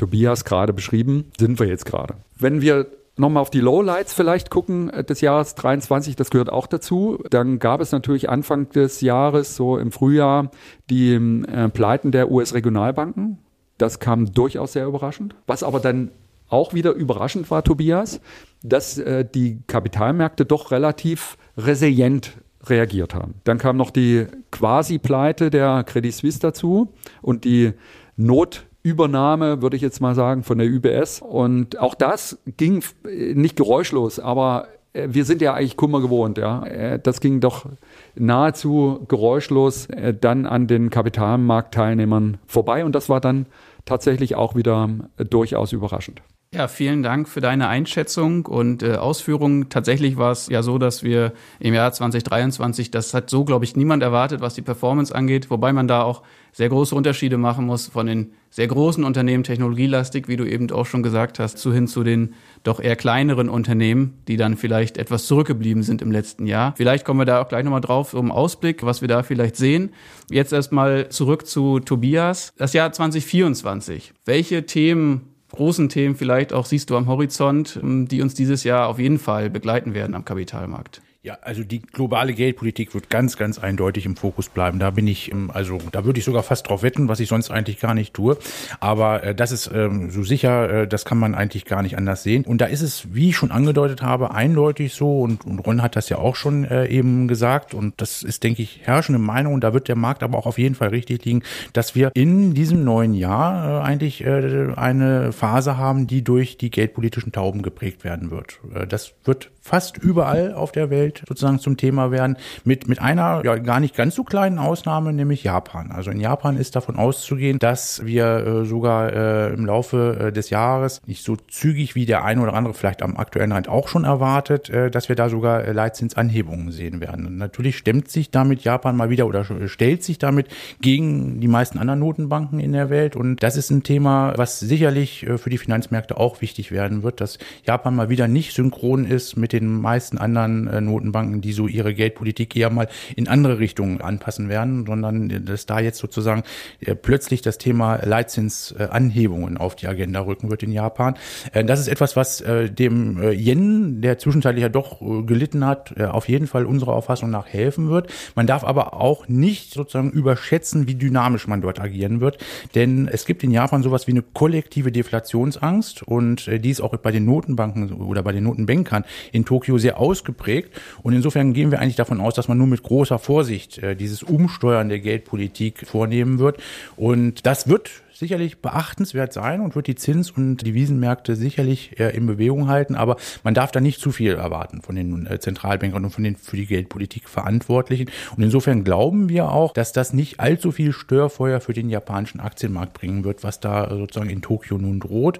Tobias 0.00 0.44
gerade 0.44 0.72
beschrieben, 0.72 1.30
sind 1.38 1.60
wir 1.60 1.66
jetzt 1.66 1.84
gerade. 1.84 2.14
Wenn 2.38 2.62
wir 2.62 2.86
nochmal 3.16 3.42
auf 3.42 3.50
die 3.50 3.60
Lowlights 3.60 4.14
vielleicht 4.14 4.50
gucken 4.50 4.88
äh, 4.90 5.04
des 5.04 5.20
Jahres 5.20 5.54
23, 5.54 6.16
das 6.16 6.30
gehört 6.30 6.50
auch 6.50 6.66
dazu. 6.66 7.22
Dann 7.28 7.58
gab 7.58 7.80
es 7.80 7.92
natürlich 7.92 8.30
Anfang 8.30 8.70
des 8.70 9.02
Jahres, 9.02 9.54
so 9.54 9.76
im 9.76 9.92
Frühjahr, 9.92 10.50
die 10.88 11.12
äh, 11.12 11.68
Pleiten 11.68 12.12
der 12.12 12.30
US-Regionalbanken. 12.30 13.38
Das 13.76 13.98
kam 14.00 14.32
durchaus 14.32 14.72
sehr 14.72 14.86
überraschend. 14.86 15.34
Was 15.46 15.62
aber 15.62 15.80
dann 15.80 16.10
auch 16.48 16.72
wieder 16.72 16.92
überraschend 16.92 17.50
war, 17.50 17.62
Tobias, 17.62 18.20
dass 18.62 18.98
äh, 18.98 19.24
die 19.24 19.60
Kapitalmärkte 19.66 20.46
doch 20.46 20.70
relativ 20.70 21.36
resilient 21.56 22.32
reagiert 22.64 23.14
haben. 23.14 23.34
Dann 23.44 23.58
kam 23.58 23.76
noch 23.76 23.90
die 23.90 24.26
Quasi-Pleite 24.50 25.50
der 25.50 25.84
Credit 25.84 26.12
Suisse 26.14 26.40
dazu 26.40 26.92
und 27.22 27.44
die 27.44 27.72
Not 28.16 28.66
Übernahme, 28.82 29.62
würde 29.62 29.76
ich 29.76 29.82
jetzt 29.82 30.00
mal 30.00 30.14
sagen, 30.14 30.42
von 30.42 30.58
der 30.58 30.68
UBS. 30.68 31.20
Und 31.20 31.78
auch 31.78 31.94
das 31.94 32.38
ging 32.56 32.82
nicht 33.04 33.56
geräuschlos, 33.56 34.18
aber 34.18 34.68
äh, 34.92 35.08
wir 35.10 35.24
sind 35.24 35.42
ja 35.42 35.54
eigentlich 35.54 35.76
Kummer 35.76 36.00
gewohnt, 36.00 36.38
ja. 36.38 36.64
Äh, 36.64 36.98
das 36.98 37.20
ging 37.20 37.40
doch 37.40 37.66
nahezu 38.14 39.04
geräuschlos 39.08 39.86
äh, 39.86 40.14
dann 40.14 40.46
an 40.46 40.66
den 40.66 40.90
Kapitalmarktteilnehmern 40.90 42.38
vorbei 42.46 42.84
und 42.84 42.94
das 42.94 43.08
war 43.08 43.20
dann 43.20 43.46
tatsächlich 43.84 44.34
auch 44.34 44.54
wieder 44.54 44.88
durchaus 45.16 45.72
überraschend. 45.72 46.22
Ja, 46.52 46.66
vielen 46.66 47.04
Dank 47.04 47.28
für 47.28 47.40
deine 47.40 47.68
Einschätzung 47.68 48.44
und 48.46 48.82
äh, 48.82 48.96
Ausführungen. 48.96 49.68
Tatsächlich 49.68 50.16
war 50.16 50.32
es 50.32 50.48
ja 50.48 50.64
so, 50.64 50.78
dass 50.78 51.04
wir 51.04 51.32
im 51.60 51.74
Jahr 51.74 51.92
2023, 51.92 52.90
das 52.90 53.14
hat 53.14 53.30
so, 53.30 53.44
glaube 53.44 53.64
ich, 53.64 53.76
niemand 53.76 54.02
erwartet, 54.02 54.40
was 54.40 54.54
die 54.54 54.62
Performance 54.62 55.14
angeht, 55.14 55.48
wobei 55.48 55.72
man 55.72 55.86
da 55.86 56.02
auch 56.02 56.24
sehr 56.50 56.68
große 56.68 56.92
Unterschiede 56.92 57.38
machen 57.38 57.66
muss 57.66 57.86
von 57.86 58.06
den 58.06 58.32
sehr 58.50 58.66
großen 58.66 59.04
Unternehmen, 59.04 59.44
technologielastig, 59.44 60.26
wie 60.26 60.36
du 60.36 60.44
eben 60.44 60.68
auch 60.72 60.86
schon 60.86 61.04
gesagt 61.04 61.38
hast, 61.38 61.56
zu 61.58 61.72
hin 61.72 61.86
zu 61.86 62.02
den 62.02 62.34
doch 62.64 62.80
eher 62.80 62.96
kleineren 62.96 63.48
Unternehmen, 63.48 64.18
die 64.26 64.36
dann 64.36 64.56
vielleicht 64.56 64.98
etwas 64.98 65.26
zurückgeblieben 65.28 65.84
sind 65.84 66.02
im 66.02 66.10
letzten 66.10 66.48
Jahr. 66.48 66.74
Vielleicht 66.76 67.04
kommen 67.04 67.20
wir 67.20 67.26
da 67.26 67.40
auch 67.40 67.48
gleich 67.48 67.62
nochmal 67.62 67.80
drauf 67.80 68.12
um 68.12 68.32
Ausblick, 68.32 68.82
was 68.82 69.02
wir 69.02 69.08
da 69.08 69.22
vielleicht 69.22 69.54
sehen. 69.54 69.90
Jetzt 70.28 70.52
erstmal 70.52 71.10
zurück 71.10 71.46
zu 71.46 71.78
Tobias. 71.78 72.52
Das 72.56 72.72
Jahr 72.72 72.90
2024. 72.90 74.14
Welche 74.24 74.66
Themen 74.66 75.29
großen 75.50 75.88
Themen 75.88 76.16
vielleicht 76.16 76.52
auch 76.52 76.66
siehst 76.66 76.90
du 76.90 76.96
am 76.96 77.06
Horizont, 77.06 77.78
ähm, 77.82 78.08
die 78.08 78.22
uns 78.22 78.34
dieses 78.34 78.64
Jahr 78.64 78.88
auf 78.88 78.98
jeden 78.98 79.18
Fall 79.18 79.50
begleiten 79.50 79.94
werden 79.94 80.14
am 80.14 80.24
Kapitalmarkt? 80.24 81.02
Ja, 81.22 81.36
also 81.42 81.62
die 81.64 81.82
globale 81.82 82.32
Geldpolitik 82.32 82.94
wird 82.94 83.10
ganz, 83.10 83.36
ganz 83.36 83.58
eindeutig 83.58 84.06
im 84.06 84.16
Fokus 84.16 84.48
bleiben. 84.48 84.78
Da 84.78 84.88
bin 84.88 85.06
ich, 85.06 85.30
also 85.48 85.76
da 85.92 86.06
würde 86.06 86.18
ich 86.18 86.24
sogar 86.24 86.42
fast 86.42 86.66
drauf 86.66 86.82
wetten, 86.82 87.08
was 87.08 87.20
ich 87.20 87.28
sonst 87.28 87.50
eigentlich 87.50 87.78
gar 87.78 87.92
nicht 87.92 88.14
tue. 88.14 88.38
Aber 88.80 89.22
äh, 89.22 89.34
das 89.34 89.52
ist 89.52 89.70
ähm, 89.70 90.10
so 90.10 90.22
sicher, 90.22 90.70
äh, 90.70 90.88
das 90.88 91.04
kann 91.04 91.18
man 91.18 91.34
eigentlich 91.34 91.66
gar 91.66 91.82
nicht 91.82 91.98
anders 91.98 92.22
sehen. 92.22 92.46
Und 92.46 92.62
da 92.62 92.64
ist 92.64 92.80
es, 92.80 93.12
wie 93.12 93.28
ich 93.28 93.36
schon 93.36 93.50
angedeutet 93.50 94.00
habe, 94.00 94.30
eindeutig 94.30 94.94
so. 94.94 95.20
Und, 95.20 95.44
und 95.44 95.58
Ron 95.58 95.82
hat 95.82 95.94
das 95.94 96.08
ja 96.08 96.16
auch 96.16 96.36
schon 96.36 96.64
äh, 96.64 96.86
eben 96.86 97.28
gesagt. 97.28 97.74
Und 97.74 98.00
das 98.00 98.22
ist, 98.22 98.42
denke 98.42 98.62
ich, 98.62 98.80
herrschende 98.84 99.18
Meinung. 99.18 99.52
Und 99.52 99.62
da 99.62 99.74
wird 99.74 99.88
der 99.88 99.96
Markt 99.96 100.22
aber 100.22 100.38
auch 100.38 100.46
auf 100.46 100.56
jeden 100.56 100.74
Fall 100.74 100.88
richtig 100.88 101.26
liegen, 101.26 101.42
dass 101.74 101.94
wir 101.94 102.12
in 102.14 102.54
diesem 102.54 102.82
neuen 102.82 103.12
Jahr 103.12 103.82
äh, 103.82 103.84
eigentlich 103.84 104.24
äh, 104.24 104.72
eine 104.74 105.32
Phase 105.32 105.76
haben, 105.76 106.06
die 106.06 106.24
durch 106.24 106.56
die 106.56 106.70
geldpolitischen 106.70 107.30
Tauben 107.30 107.60
geprägt 107.60 108.04
werden 108.04 108.30
wird. 108.30 108.58
Äh, 108.74 108.86
das 108.86 109.12
wird 109.26 109.50
fast 109.60 109.98
überall 109.98 110.54
auf 110.54 110.72
der 110.72 110.88
Welt 110.88 111.09
Welt 111.10 111.22
sozusagen 111.26 111.58
zum 111.58 111.76
Thema 111.76 112.10
werden, 112.10 112.36
mit, 112.64 112.88
mit 112.88 113.00
einer 113.00 113.42
ja 113.44 113.56
gar 113.56 113.80
nicht 113.80 113.96
ganz 113.96 114.14
so 114.14 114.24
kleinen 114.24 114.58
Ausnahme, 114.58 115.12
nämlich 115.12 115.44
Japan. 115.44 115.90
Also 115.90 116.10
in 116.10 116.20
Japan 116.20 116.56
ist 116.56 116.76
davon 116.76 116.96
auszugehen, 116.96 117.58
dass 117.58 118.04
wir 118.04 118.24
äh, 118.24 118.64
sogar 118.64 119.12
äh, 119.12 119.52
im 119.52 119.66
Laufe 119.66 120.28
äh, 120.28 120.32
des 120.32 120.50
Jahres 120.50 121.00
nicht 121.06 121.24
so 121.24 121.36
zügig 121.36 121.94
wie 121.94 122.06
der 122.06 122.24
eine 122.24 122.42
oder 122.42 122.54
andere 122.54 122.74
vielleicht 122.74 123.02
am 123.02 123.16
aktuellen 123.16 123.52
Rand 123.52 123.68
auch 123.68 123.88
schon 123.88 124.04
erwartet, 124.04 124.70
äh, 124.70 124.90
dass 124.90 125.08
wir 125.08 125.16
da 125.16 125.28
sogar 125.28 125.64
äh, 125.64 125.72
Leitzinsanhebungen 125.72 126.70
sehen 126.70 127.00
werden. 127.00 127.26
Und 127.26 127.38
natürlich 127.38 127.76
stemmt 127.76 128.08
sich 128.10 128.30
damit 128.30 128.62
Japan 128.62 128.96
mal 128.96 129.10
wieder 129.10 129.26
oder 129.26 129.44
stellt 129.68 130.04
sich 130.04 130.18
damit 130.18 130.48
gegen 130.80 131.40
die 131.40 131.48
meisten 131.48 131.78
anderen 131.78 132.00
Notenbanken 132.00 132.60
in 132.60 132.72
der 132.72 132.90
Welt. 132.90 133.16
Und 133.16 133.42
das 133.42 133.56
ist 133.56 133.70
ein 133.70 133.82
Thema, 133.82 134.34
was 134.36 134.60
sicherlich 134.60 135.26
äh, 135.26 135.38
für 135.38 135.50
die 135.50 135.58
Finanzmärkte 135.58 136.16
auch 136.16 136.40
wichtig 136.40 136.70
werden 136.70 137.02
wird, 137.02 137.20
dass 137.20 137.38
Japan 137.64 137.96
mal 137.96 138.08
wieder 138.08 138.28
nicht 138.28 138.54
synchron 138.54 139.04
ist 139.04 139.36
mit 139.36 139.52
den 139.52 139.80
meisten 139.80 140.18
anderen 140.18 140.68
äh, 140.68 140.80
Notenbanken, 141.00 141.40
die 141.40 141.52
so 141.52 141.66
ihre 141.66 141.94
Geldpolitik 141.94 142.54
eher 142.54 142.70
mal 142.70 142.88
in 143.16 143.28
andere 143.28 143.58
Richtungen 143.58 144.00
anpassen 144.00 144.48
werden, 144.48 144.84
sondern 144.86 145.44
dass 145.44 145.66
da 145.66 145.80
jetzt 145.80 145.98
sozusagen 145.98 146.42
äh, 146.80 146.94
plötzlich 146.94 147.42
das 147.42 147.58
Thema 147.58 147.96
Leitzinsanhebungen 148.04 149.56
auf 149.56 149.76
die 149.76 149.86
Agenda 149.86 150.20
rücken 150.20 150.50
wird 150.50 150.62
in 150.62 150.72
Japan. 150.72 151.14
Das 151.52 151.80
ist 151.80 151.88
etwas, 151.88 152.16
was 152.16 152.42
dem 152.46 153.22
Yen, 153.32 154.00
der 154.02 154.18
zwischenzeitlich 154.18 154.62
ja 154.62 154.68
doch 154.68 155.00
gelitten 155.26 155.66
hat, 155.66 155.98
auf 156.00 156.28
jeden 156.28 156.46
Fall 156.46 156.66
unserer 156.66 156.92
Auffassung 156.92 157.30
nach 157.30 157.46
helfen 157.46 157.88
wird. 157.88 158.12
Man 158.34 158.46
darf 158.46 158.64
aber 158.64 158.94
auch 158.94 159.28
nicht 159.28 159.72
sozusagen 159.72 160.10
überschätzen, 160.10 160.86
wie 160.86 160.94
dynamisch 160.94 161.46
man 161.46 161.60
dort 161.60 161.80
agieren 161.80 162.20
wird, 162.20 162.38
denn 162.74 163.08
es 163.08 163.24
gibt 163.24 163.42
in 163.42 163.50
Japan 163.50 163.82
sowas 163.82 164.06
wie 164.06 164.12
eine 164.12 164.22
kollektive 164.22 164.92
Deflationsangst 164.92 166.02
und 166.02 166.46
die 166.46 166.70
ist 166.70 166.80
auch 166.80 166.96
bei 166.96 167.10
den 167.10 167.24
Notenbanken 167.24 167.92
oder 167.92 168.22
bei 168.22 168.32
den 168.32 168.44
Notenbankern 168.44 169.04
in 169.32 169.44
Tokio 169.44 169.78
sehr 169.78 169.98
ausgeprägt. 169.98 170.70
Und 171.02 171.12
insofern 171.12 171.52
gehen 171.52 171.70
wir 171.70 171.80
eigentlich 171.80 171.96
davon 171.96 172.20
aus, 172.20 172.34
dass 172.34 172.48
man 172.48 172.58
nur 172.58 172.66
mit 172.66 172.82
großer 172.82 173.18
Vorsicht 173.18 173.78
äh, 173.78 173.96
dieses 173.96 174.22
Umsteuern 174.22 174.88
der 174.88 175.00
Geldpolitik 175.00 175.86
vornehmen 175.86 176.38
wird. 176.38 176.58
Und 176.96 177.46
das 177.46 177.68
wird 177.68 177.90
sicherlich 178.12 178.58
beachtenswert 178.58 179.32
sein 179.32 179.60
und 179.60 179.76
wird 179.76 179.86
die 179.86 179.94
Zins- 179.94 180.30
und 180.30 180.58
Devisenmärkte 180.58 181.36
sicherlich 181.36 181.98
äh, 181.98 182.14
in 182.16 182.26
Bewegung 182.26 182.68
halten. 182.68 182.94
Aber 182.94 183.16
man 183.44 183.54
darf 183.54 183.72
da 183.72 183.80
nicht 183.80 184.00
zu 184.00 184.10
viel 184.12 184.34
erwarten 184.34 184.82
von 184.82 184.96
den 184.96 185.26
äh, 185.26 185.38
Zentralbankern 185.38 186.04
und 186.04 186.10
von 186.10 186.24
den 186.24 186.36
für 186.36 186.56
die 186.56 186.66
Geldpolitik 186.66 187.28
Verantwortlichen. 187.28 188.10
Und 188.36 188.42
insofern 188.42 188.84
glauben 188.84 189.28
wir 189.28 189.50
auch, 189.50 189.72
dass 189.72 189.92
das 189.92 190.12
nicht 190.12 190.40
allzu 190.40 190.72
viel 190.72 190.92
Störfeuer 190.92 191.60
für 191.60 191.72
den 191.72 191.88
japanischen 191.88 192.40
Aktienmarkt 192.40 192.92
bringen 192.92 193.24
wird, 193.24 193.44
was 193.44 193.60
da 193.60 193.88
sozusagen 193.90 194.30
in 194.30 194.42
Tokio 194.42 194.78
nun 194.78 195.00
droht. 195.00 195.38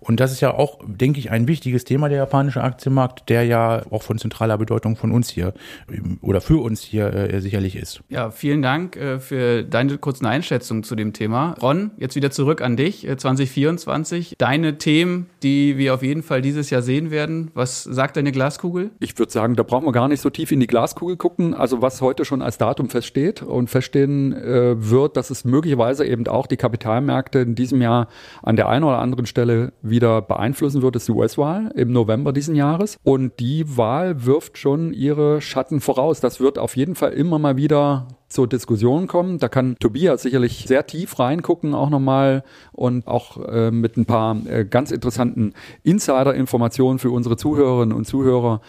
Und 0.00 0.20
das 0.20 0.32
ist 0.32 0.40
ja 0.40 0.54
auch, 0.54 0.80
denke 0.86 1.18
ich, 1.18 1.30
ein 1.30 1.48
wichtiges 1.48 1.84
Thema, 1.84 2.08
der 2.08 2.18
japanische 2.18 2.62
Aktienmarkt, 2.62 3.28
der 3.28 3.44
ja 3.44 3.82
auch 3.90 4.02
von 4.02 4.18
zentraler 4.18 4.58
Bedeutung 4.58 4.96
von 4.96 5.12
uns 5.12 5.28
hier 5.28 5.54
ähm, 5.90 6.18
oder 6.22 6.40
für 6.40 6.62
uns 6.62 6.82
hier 6.82 7.12
äh, 7.12 7.40
sicherlich 7.40 7.76
ist. 7.76 8.02
Ja, 8.08 8.30
vielen 8.30 8.62
Dank 8.62 8.98
für 9.18 9.62
deine 9.62 9.98
kurzen 9.98 10.26
Einschätzungen 10.26 10.82
zu 10.82 10.94
dem 10.94 11.12
Thema. 11.12 11.54
Ron, 11.60 11.90
jetzt 11.98 12.11
wieder 12.16 12.22
wieder 12.22 12.30
zurück 12.30 12.62
an 12.62 12.76
dich, 12.76 13.04
2024. 13.16 14.32
Äh, 14.32 14.34
Deine 14.38 14.78
Themen, 14.78 15.28
die 15.42 15.76
wir 15.76 15.92
auf 15.92 16.04
jeden 16.04 16.22
Fall 16.22 16.40
dieses 16.40 16.70
Jahr 16.70 16.80
sehen 16.80 17.10
werden. 17.10 17.50
Was 17.52 17.82
sagt 17.82 18.16
deine 18.16 18.30
Glaskugel? 18.30 18.90
Ich 19.00 19.18
würde 19.18 19.32
sagen, 19.32 19.56
da 19.56 19.64
brauchen 19.64 19.84
wir 19.86 19.92
gar 19.92 20.06
nicht 20.06 20.20
so 20.20 20.30
tief 20.30 20.52
in 20.52 20.60
die 20.60 20.68
Glaskugel 20.68 21.16
gucken. 21.16 21.52
Also 21.52 21.82
was 21.82 22.00
heute 22.00 22.24
schon 22.24 22.40
als 22.40 22.58
Datum 22.58 22.88
feststeht 22.88 23.42
und 23.42 23.70
feststehen 23.70 24.32
äh, 24.32 24.74
wird, 24.76 25.16
dass 25.16 25.30
es 25.30 25.44
möglicherweise 25.44 26.06
eben 26.06 26.28
auch 26.28 26.46
die 26.46 26.56
Kapitalmärkte 26.56 27.40
in 27.40 27.56
diesem 27.56 27.82
Jahr 27.82 28.06
an 28.42 28.54
der 28.54 28.68
einen 28.68 28.84
oder 28.84 28.98
anderen 28.98 29.26
Stelle 29.26 29.72
wieder 29.82 30.22
beeinflussen 30.22 30.80
wird, 30.82 30.94
ist 30.94 31.08
die 31.08 31.12
US-Wahl 31.12 31.72
im 31.74 31.90
November 31.90 32.32
diesen 32.32 32.54
Jahres. 32.54 32.98
Und 33.02 33.40
die 33.40 33.76
Wahl 33.76 34.24
wirft 34.24 34.58
schon 34.58 34.92
ihre 34.92 35.40
Schatten 35.40 35.80
voraus. 35.80 36.20
Das 36.20 36.38
wird 36.38 36.56
auf 36.58 36.76
jeden 36.76 36.94
Fall 36.94 37.12
immer 37.14 37.40
mal 37.40 37.56
wieder 37.56 38.06
zur 38.32 38.48
Diskussion 38.48 39.06
kommen. 39.06 39.38
Da 39.38 39.48
kann 39.48 39.76
Tobias 39.78 40.22
sicherlich 40.22 40.64
sehr 40.66 40.86
tief 40.86 41.18
reingucken 41.18 41.74
auch 41.74 41.90
nochmal 41.90 42.44
und 42.72 43.06
auch 43.06 43.38
äh, 43.46 43.70
mit 43.70 43.96
ein 43.96 44.06
paar 44.06 44.36
äh, 44.46 44.64
ganz 44.64 44.90
interessanten 44.90 45.54
Insider-Informationen 45.82 46.98
für 46.98 47.10
unsere 47.10 47.36
Zuhörerinnen 47.36 47.96
und 47.96 48.06
Zuhörer 48.06 48.60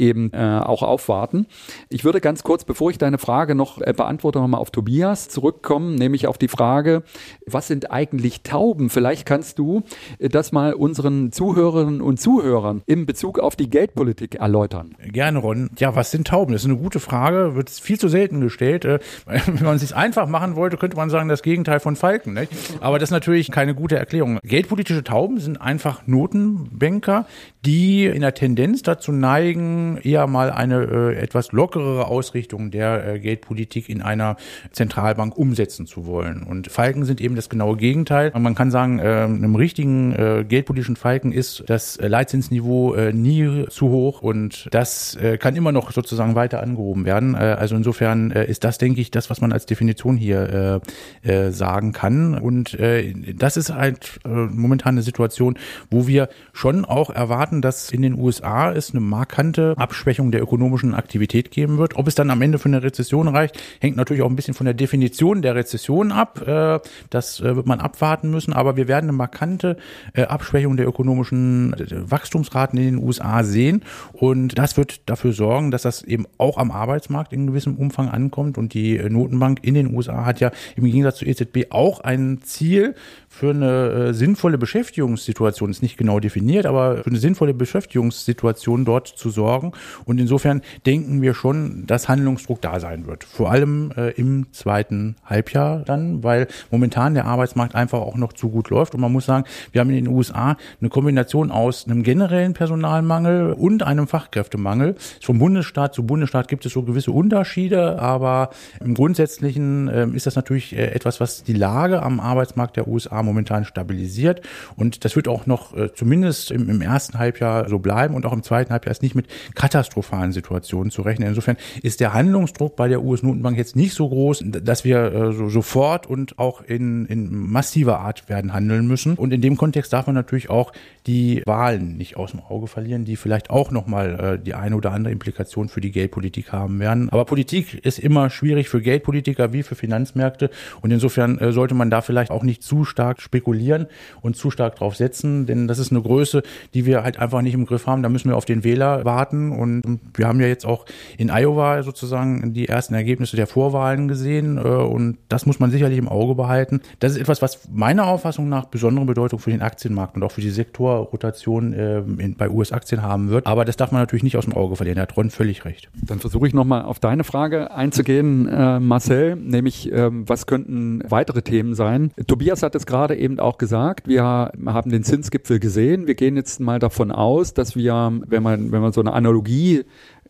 eben 0.00 0.32
äh, 0.32 0.60
auch 0.64 0.82
aufwarten. 0.82 1.46
Ich 1.88 2.04
würde 2.04 2.20
ganz 2.20 2.42
kurz, 2.42 2.64
bevor 2.64 2.90
ich 2.90 2.98
deine 2.98 3.18
Frage 3.18 3.54
noch 3.54 3.80
äh, 3.80 3.92
beantworte, 3.92 4.40
nochmal 4.40 4.60
auf 4.60 4.70
Tobias 4.70 5.28
zurückkommen, 5.28 5.94
nämlich 5.94 6.26
auf 6.26 6.38
die 6.38 6.48
Frage, 6.48 7.02
was 7.46 7.68
sind 7.68 7.90
eigentlich 7.90 8.42
Tauben? 8.42 8.90
Vielleicht 8.90 9.26
kannst 9.26 9.58
du 9.58 9.82
äh, 10.18 10.28
das 10.28 10.52
mal 10.52 10.72
unseren 10.72 11.30
Zuhörerinnen 11.32 12.00
und 12.00 12.20
Zuhörern 12.20 12.82
in 12.86 13.06
Bezug 13.06 13.38
auf 13.38 13.56
die 13.56 13.70
Geldpolitik 13.70 14.36
erläutern. 14.36 14.96
Gerne, 15.04 15.38
Ron. 15.38 15.70
Ja, 15.78 15.94
was 15.94 16.10
sind 16.10 16.26
Tauben? 16.26 16.52
Das 16.52 16.62
ist 16.62 16.68
eine 16.68 16.78
gute 16.78 17.00
Frage, 17.00 17.54
wird 17.54 17.70
viel 17.70 17.98
zu 17.98 18.08
selten 18.08 18.40
gestellt. 18.40 18.84
Äh, 18.84 18.98
wenn 19.26 19.64
man 19.64 19.76
es 19.76 19.82
sich 19.82 19.94
einfach 19.94 20.26
machen 20.26 20.56
wollte, 20.56 20.76
könnte 20.76 20.96
man 20.96 21.10
sagen, 21.10 21.28
das 21.28 21.42
Gegenteil 21.42 21.80
von 21.80 21.96
Falken. 21.96 22.34
Nicht? 22.34 22.52
Aber 22.80 22.98
das 22.98 23.08
ist 23.08 23.12
natürlich 23.12 23.50
keine 23.50 23.74
gute 23.74 23.96
Erklärung. 23.96 24.38
Geldpolitische 24.42 25.04
Tauben 25.04 25.38
sind 25.38 25.60
einfach 25.60 26.06
Notenbanker, 26.06 27.26
die 27.64 28.06
in 28.06 28.22
der 28.22 28.34
Tendenz 28.34 28.82
dazu 28.82 29.12
neigen, 29.12 29.89
eher 29.98 30.26
mal 30.26 30.50
eine 30.50 30.82
äh, 30.84 31.16
etwas 31.16 31.52
lockerere 31.52 32.06
Ausrichtung 32.06 32.70
der 32.70 33.14
äh, 33.14 33.18
Geldpolitik 33.18 33.88
in 33.88 34.02
einer 34.02 34.36
Zentralbank 34.72 35.36
umsetzen 35.36 35.86
zu 35.86 36.06
wollen. 36.06 36.42
Und 36.42 36.70
Falken 36.70 37.04
sind 37.04 37.20
eben 37.20 37.36
das 37.36 37.48
genaue 37.48 37.76
Gegenteil. 37.76 38.32
Man 38.38 38.54
kann 38.54 38.70
sagen, 38.70 38.98
äh, 38.98 39.02
einem 39.02 39.54
richtigen 39.54 40.12
äh, 40.12 40.44
geldpolitischen 40.46 40.96
Falken 40.96 41.32
ist 41.32 41.64
das 41.66 41.98
Leitzinsniveau 42.00 42.94
äh, 42.94 43.12
nie 43.12 43.66
zu 43.68 43.88
hoch 43.88 44.22
und 44.22 44.68
das 44.70 45.16
äh, 45.16 45.38
kann 45.38 45.56
immer 45.56 45.72
noch 45.72 45.92
sozusagen 45.92 46.34
weiter 46.34 46.62
angehoben 46.62 47.04
werden. 47.04 47.34
Äh, 47.34 47.56
also 47.58 47.76
insofern 47.76 48.30
äh, 48.30 48.46
ist 48.46 48.64
das, 48.64 48.78
denke 48.78 49.00
ich, 49.00 49.10
das, 49.10 49.30
was 49.30 49.40
man 49.40 49.52
als 49.52 49.66
Definition 49.66 50.16
hier 50.16 50.80
äh, 51.24 51.30
äh, 51.30 51.50
sagen 51.50 51.92
kann. 51.92 52.38
Und 52.38 52.74
äh, 52.78 53.12
das 53.34 53.56
ist 53.56 53.74
halt 53.74 54.20
äh, 54.24 54.28
momentan 54.28 54.94
eine 54.94 55.02
Situation, 55.02 55.58
wo 55.90 56.06
wir 56.06 56.28
schon 56.52 56.84
auch 56.84 57.10
erwarten, 57.10 57.30
erwarten, 57.30 57.62
dass 57.62 57.90
in 57.90 58.02
den 58.02 58.18
USA 58.18 58.72
es 58.72 58.90
eine 58.90 59.00
markante 59.00 59.74
Abschwächung 59.80 60.30
der 60.30 60.42
ökonomischen 60.42 60.94
Aktivität 60.94 61.50
geben 61.50 61.78
wird. 61.78 61.96
Ob 61.96 62.06
es 62.06 62.14
dann 62.14 62.30
am 62.30 62.42
Ende 62.42 62.58
für 62.58 62.68
eine 62.68 62.82
Rezession 62.82 63.28
reicht, 63.28 63.60
hängt 63.80 63.96
natürlich 63.96 64.22
auch 64.22 64.28
ein 64.28 64.36
bisschen 64.36 64.54
von 64.54 64.64
der 64.64 64.74
Definition 64.74 65.42
der 65.42 65.54
Rezession 65.54 66.12
ab. 66.12 66.46
Äh, 66.46 66.80
das 67.10 67.40
äh, 67.40 67.56
wird 67.56 67.66
man 67.66 67.80
abwarten 67.80 68.30
müssen. 68.30 68.52
Aber 68.52 68.76
wir 68.76 68.88
werden 68.88 69.08
eine 69.08 69.16
markante 69.16 69.76
äh, 70.14 70.22
Abschwächung 70.22 70.76
der 70.76 70.86
ökonomischen 70.86 71.74
Wachstumsraten 71.90 72.78
in 72.78 72.96
den 72.96 73.04
USA 73.04 73.42
sehen. 73.42 73.82
Und 74.12 74.58
das 74.58 74.76
wird 74.76 75.00
dafür 75.06 75.32
sorgen, 75.32 75.70
dass 75.70 75.82
das 75.82 76.02
eben 76.02 76.26
auch 76.38 76.58
am 76.58 76.70
Arbeitsmarkt 76.70 77.32
in 77.32 77.46
gewissem 77.46 77.76
Umfang 77.76 78.08
ankommt. 78.08 78.58
Und 78.58 78.74
die 78.74 78.98
Notenbank 78.98 79.60
in 79.62 79.74
den 79.74 79.94
USA 79.94 80.24
hat 80.24 80.40
ja 80.40 80.50
im 80.76 80.84
Gegensatz 80.84 81.18
zur 81.18 81.28
EZB 81.28 81.70
auch 81.70 82.00
ein 82.00 82.40
Ziel 82.42 82.94
für 83.30 83.50
eine 83.50 84.12
sinnvolle 84.12 84.58
Beschäftigungssituation. 84.58 85.70
Ist 85.70 85.82
nicht 85.82 85.96
genau 85.96 86.20
definiert, 86.20 86.66
aber 86.66 86.98
für 86.98 87.06
eine 87.06 87.18
sinnvolle 87.18 87.30
sinnvolle 87.30 87.54
Beschäftigungssituation 87.54 88.84
dort 88.84 89.08
zu 89.08 89.30
sorgen. 89.30 89.72
Und 90.04 90.18
insofern 90.18 90.62
denken 90.84 91.22
wir 91.22 91.32
schon, 91.32 91.86
dass 91.86 92.08
Handlungsdruck 92.08 92.60
da 92.60 92.80
sein 92.80 93.06
wird. 93.06 93.24
Vor 93.24 93.50
allem 93.50 93.92
äh, 93.96 94.10
im 94.10 94.52
zweiten 94.52 95.16
Halbjahr 95.24 95.80
dann, 95.80 96.22
weil 96.22 96.48
momentan 96.70 97.14
der 97.14 97.24
Arbeitsmarkt 97.24 97.74
einfach 97.74 98.00
auch 98.00 98.16
noch 98.16 98.32
zu 98.32 98.50
gut 98.50 98.68
läuft. 98.70 98.94
Und 98.94 99.00
man 99.00 99.12
muss 99.12 99.26
sagen, 99.26 99.44
wir 99.72 99.80
haben 99.80 99.90
in 99.90 100.04
den 100.04 100.08
USA 100.08 100.56
eine 100.80 100.90
Kombination 100.90 101.50
aus 101.50 101.86
einem 101.86 102.02
generellen 102.02 102.52
Personalmangel 102.52 103.52
und 103.52 103.82
einem 103.82 104.06
Fachkräftemangel. 104.06 104.96
Vom 105.22 105.38
Bundesstaat 105.38 105.94
zu 105.94 106.04
Bundesstaat 106.04 106.48
gibt 106.48 106.66
es 106.66 106.72
so 106.72 106.82
gewisse 106.82 107.12
Unterschiede, 107.12 107.98
aber 108.00 108.50
im 108.84 108.94
Grundsätzlichen 108.94 109.88
äh, 109.88 110.06
ist 110.08 110.26
das 110.26 110.36
natürlich 110.36 110.76
äh, 110.76 110.86
etwas, 110.86 111.20
was 111.20 111.42
die 111.42 111.54
Lage 111.54 112.02
am 112.02 112.20
Arbeitsmarkt 112.20 112.76
der 112.76 112.88
USA 112.88 113.19
momentan 113.22 113.64
stabilisiert. 113.64 114.42
Und 114.76 115.04
das 115.04 115.16
wird 115.16 115.28
auch 115.28 115.46
noch 115.46 115.76
äh, 115.76 115.92
zumindest 115.94 116.50
im, 116.50 116.68
im 116.68 116.80
ersten 116.80 117.18
Halbjahr 117.18 117.30
Halbjahr 117.30 117.68
so 117.68 117.78
bleiben 117.78 118.14
und 118.14 118.26
auch 118.26 118.32
im 118.32 118.42
zweiten 118.42 118.72
Halbjahr 118.72 118.90
ist 118.90 119.02
nicht 119.02 119.14
mit 119.14 119.26
katastrophalen 119.54 120.32
Situationen 120.32 120.90
zu 120.90 121.02
rechnen. 121.02 121.28
Insofern 121.28 121.56
ist 121.82 122.00
der 122.00 122.12
Handlungsdruck 122.12 122.76
bei 122.76 122.88
der 122.88 123.02
US-Notenbank 123.02 123.56
jetzt 123.56 123.76
nicht 123.76 123.94
so 123.94 124.08
groß, 124.08 124.44
dass 124.46 124.84
wir 124.84 125.12
äh, 125.12 125.32
so 125.32 125.48
sofort 125.48 126.06
und 126.06 126.38
auch 126.38 126.62
in, 126.62 127.06
in 127.06 127.30
massiver 127.30 128.00
Art 128.00 128.28
werden 128.28 128.52
handeln 128.52 128.86
müssen. 128.86 129.14
Und 129.14 129.32
in 129.32 129.40
dem 129.40 129.56
Kontext 129.56 129.92
darf 129.92 130.06
man 130.06 130.14
natürlich 130.14 130.50
auch 130.50 130.72
die 131.06 131.42
Wahlen 131.46 131.96
nicht 131.96 132.16
aus 132.16 132.32
dem 132.32 132.40
Auge 132.40 132.66
verlieren, 132.66 133.04
die 133.04 133.16
vielleicht 133.16 133.50
auch 133.50 133.70
nochmal 133.70 134.38
äh, 134.38 134.44
die 134.44 134.54
eine 134.54 134.76
oder 134.76 134.92
andere 134.92 135.12
Implikation 135.12 135.68
für 135.68 135.80
die 135.80 135.90
Geldpolitik 135.90 136.52
haben 136.52 136.78
werden. 136.80 137.08
Aber 137.10 137.24
Politik 137.24 137.84
ist 137.84 137.98
immer 137.98 138.30
schwierig 138.30 138.68
für 138.68 138.80
Geldpolitiker 138.80 139.52
wie 139.52 139.62
für 139.62 139.74
Finanzmärkte 139.74 140.50
und 140.82 140.90
insofern 140.90 141.38
äh, 141.38 141.52
sollte 141.52 141.74
man 141.74 141.90
da 141.90 142.00
vielleicht 142.02 142.30
auch 142.30 142.42
nicht 142.42 142.62
zu 142.62 142.84
stark 142.84 143.09
spekulieren 143.18 143.86
und 144.22 144.36
zu 144.36 144.50
stark 144.50 144.76
drauf 144.76 144.96
setzen, 144.96 145.46
denn 145.46 145.66
das 145.66 145.78
ist 145.78 145.90
eine 145.90 146.02
Größe, 146.02 146.42
die 146.74 146.86
wir 146.86 147.02
halt 147.02 147.18
einfach 147.18 147.42
nicht 147.42 147.54
im 147.54 147.66
Griff 147.66 147.86
haben. 147.86 148.02
Da 148.02 148.08
müssen 148.08 148.28
wir 148.28 148.36
auf 148.36 148.44
den 148.44 148.64
Wähler 148.64 149.04
warten. 149.04 149.52
Und 149.52 150.00
wir 150.14 150.26
haben 150.26 150.40
ja 150.40 150.46
jetzt 150.46 150.66
auch 150.66 150.86
in 151.18 151.30
Iowa 151.30 151.82
sozusagen 151.82 152.52
die 152.52 152.68
ersten 152.68 152.94
Ergebnisse 152.94 153.36
der 153.36 153.46
Vorwahlen 153.46 154.08
gesehen. 154.08 154.58
Äh, 154.58 154.60
und 154.60 155.18
das 155.28 155.46
muss 155.46 155.58
man 155.58 155.70
sicherlich 155.70 155.98
im 155.98 156.08
Auge 156.08 156.34
behalten. 156.34 156.80
Das 156.98 157.12
ist 157.12 157.18
etwas, 157.18 157.42
was 157.42 157.68
meiner 157.72 158.06
Auffassung 158.06 158.48
nach 158.48 158.66
besondere 158.66 159.06
Bedeutung 159.06 159.38
für 159.38 159.50
den 159.50 159.62
Aktienmarkt 159.62 160.16
und 160.16 160.22
auch 160.22 160.32
für 160.32 160.40
die 160.40 160.50
Sektorrotation 160.50 161.72
äh, 161.72 162.02
bei 162.36 162.50
US-Aktien 162.50 163.02
haben 163.02 163.30
wird. 163.30 163.46
Aber 163.46 163.64
das 163.64 163.76
darf 163.76 163.92
man 163.92 164.02
natürlich 164.02 164.22
nicht 164.22 164.36
aus 164.36 164.44
dem 164.44 164.54
Auge 164.54 164.76
verlieren. 164.76 164.96
Da 164.96 165.02
hat 165.02 165.16
Ron 165.16 165.30
völlig 165.30 165.64
recht. 165.64 165.88
Dann 166.02 166.18
versuche 166.18 166.46
ich 166.46 166.54
nochmal 166.54 166.82
auf 166.82 166.98
deine 166.98 167.24
Frage 167.24 167.70
einzugehen, 167.70 168.46
äh, 168.48 168.80
Marcel, 168.80 169.36
nämlich 169.36 169.90
ähm, 169.92 170.28
was 170.28 170.46
könnten 170.46 171.02
weitere 171.08 171.42
Themen 171.42 171.74
sein? 171.74 172.10
Tobias 172.26 172.62
hat 172.62 172.74
es 172.74 172.86
gerade 172.86 172.99
eben 173.08 173.40
auch 173.40 173.58
gesagt, 173.58 174.08
wir 174.08 174.22
haben 174.22 174.90
den 174.90 175.02
Zinsgipfel 175.02 175.58
gesehen. 175.58 176.06
Wir 176.06 176.14
gehen 176.14 176.36
jetzt 176.36 176.60
mal 176.60 176.78
davon 176.78 177.10
aus, 177.10 177.54
dass 177.54 177.76
wir, 177.76 178.20
wenn 178.26 178.42
man, 178.42 178.72
wenn 178.72 178.82
man 178.82 178.92
so 178.92 179.00
eine 179.00 179.12
Analogie 179.12 179.84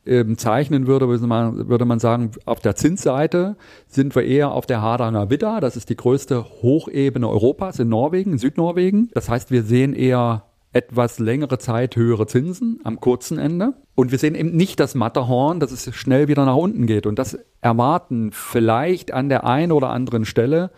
ähm, 0.06 0.38
zeichnen 0.38 0.86
würde, 0.86 1.08
würde 1.08 1.26
man, 1.26 1.68
würde 1.68 1.84
man 1.84 1.98
sagen, 1.98 2.30
auf 2.46 2.60
der 2.60 2.74
Zinsseite 2.76 3.56
sind 3.86 4.14
wir 4.14 4.24
eher 4.24 4.52
auf 4.52 4.66
der 4.66 4.80
Hardanger 4.80 5.30
Widder. 5.30 5.60
Das 5.60 5.76
ist 5.76 5.88
die 5.88 5.96
größte 5.96 6.44
Hochebene 6.62 7.28
Europas 7.28 7.78
in 7.78 7.88
Norwegen, 7.88 8.32
in 8.32 8.38
Südnorwegen. 8.38 9.10
Das 9.14 9.28
heißt, 9.28 9.50
wir 9.50 9.62
sehen 9.62 9.92
eher 9.92 10.44
etwas 10.72 11.18
längere 11.18 11.58
Zeit 11.58 11.96
höhere 11.96 12.26
Zinsen 12.26 12.80
am 12.84 13.00
kurzen 13.00 13.38
Ende. 13.38 13.74
Und 13.94 14.12
wir 14.12 14.18
sehen 14.18 14.34
eben 14.34 14.56
nicht 14.56 14.80
das 14.80 14.94
Matterhorn, 14.94 15.60
dass 15.60 15.72
es 15.72 15.94
schnell 15.94 16.28
wieder 16.28 16.44
nach 16.44 16.56
unten 16.56 16.86
geht. 16.86 17.06
Und 17.06 17.18
das 17.18 17.38
erwarten 17.60 18.30
vielleicht 18.32 19.12
an 19.12 19.28
der 19.28 19.44
einen 19.44 19.72
oder 19.72 19.90
anderen 19.90 20.24
Stelle 20.24 20.70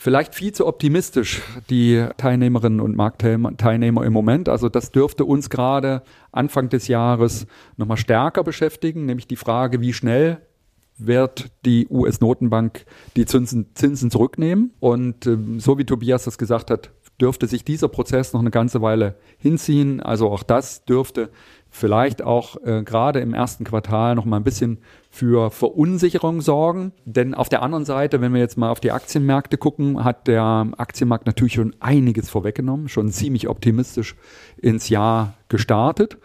vielleicht 0.00 0.34
viel 0.34 0.52
zu 0.52 0.66
optimistisch, 0.66 1.42
die 1.68 2.06
Teilnehmerinnen 2.16 2.80
und 2.80 2.96
Marktteilnehmer 2.96 4.02
im 4.02 4.14
Moment. 4.14 4.48
Also 4.48 4.70
das 4.70 4.92
dürfte 4.92 5.26
uns 5.26 5.50
gerade 5.50 6.02
Anfang 6.32 6.70
des 6.70 6.88
Jahres 6.88 7.46
nochmal 7.76 7.98
stärker 7.98 8.42
beschäftigen, 8.42 9.04
nämlich 9.04 9.26
die 9.26 9.36
Frage, 9.36 9.82
wie 9.82 9.92
schnell 9.92 10.40
wird 10.96 11.50
die 11.66 11.86
US-Notenbank 11.90 12.86
die 13.14 13.26
Zinsen, 13.26 13.66
Zinsen 13.74 14.10
zurücknehmen. 14.10 14.72
Und 14.80 15.26
äh, 15.26 15.36
so 15.58 15.76
wie 15.76 15.84
Tobias 15.84 16.24
das 16.24 16.38
gesagt 16.38 16.70
hat, 16.70 16.90
dürfte 17.20 17.46
sich 17.46 17.62
dieser 17.62 17.88
Prozess 17.88 18.32
noch 18.32 18.40
eine 18.40 18.50
ganze 18.50 18.80
Weile 18.80 19.16
hinziehen. 19.36 20.00
Also 20.00 20.30
auch 20.30 20.42
das 20.42 20.86
dürfte 20.86 21.28
vielleicht 21.70 22.22
auch 22.22 22.56
äh, 22.64 22.82
gerade 22.82 23.20
im 23.20 23.32
ersten 23.32 23.64
Quartal 23.64 24.16
noch 24.16 24.24
mal 24.24 24.36
ein 24.36 24.44
bisschen 24.44 24.78
für 25.08 25.50
Verunsicherung 25.50 26.40
sorgen. 26.40 26.92
Denn 27.04 27.32
auf 27.32 27.48
der 27.48 27.62
anderen 27.62 27.84
Seite, 27.84 28.20
wenn 28.20 28.34
wir 28.34 28.40
jetzt 28.40 28.58
mal 28.58 28.70
auf 28.70 28.80
die 28.80 28.90
Aktienmärkte 28.90 29.56
gucken, 29.56 30.04
hat 30.04 30.26
der 30.26 30.68
Aktienmarkt 30.76 31.26
natürlich 31.26 31.54
schon 31.54 31.74
einiges 31.80 32.28
vorweggenommen, 32.28 32.88
schon 32.88 33.10
ziemlich 33.10 33.48
optimistisch 33.48 34.16
ins 34.56 34.88
Jahr 34.88 35.34
gestartet. 35.48 36.18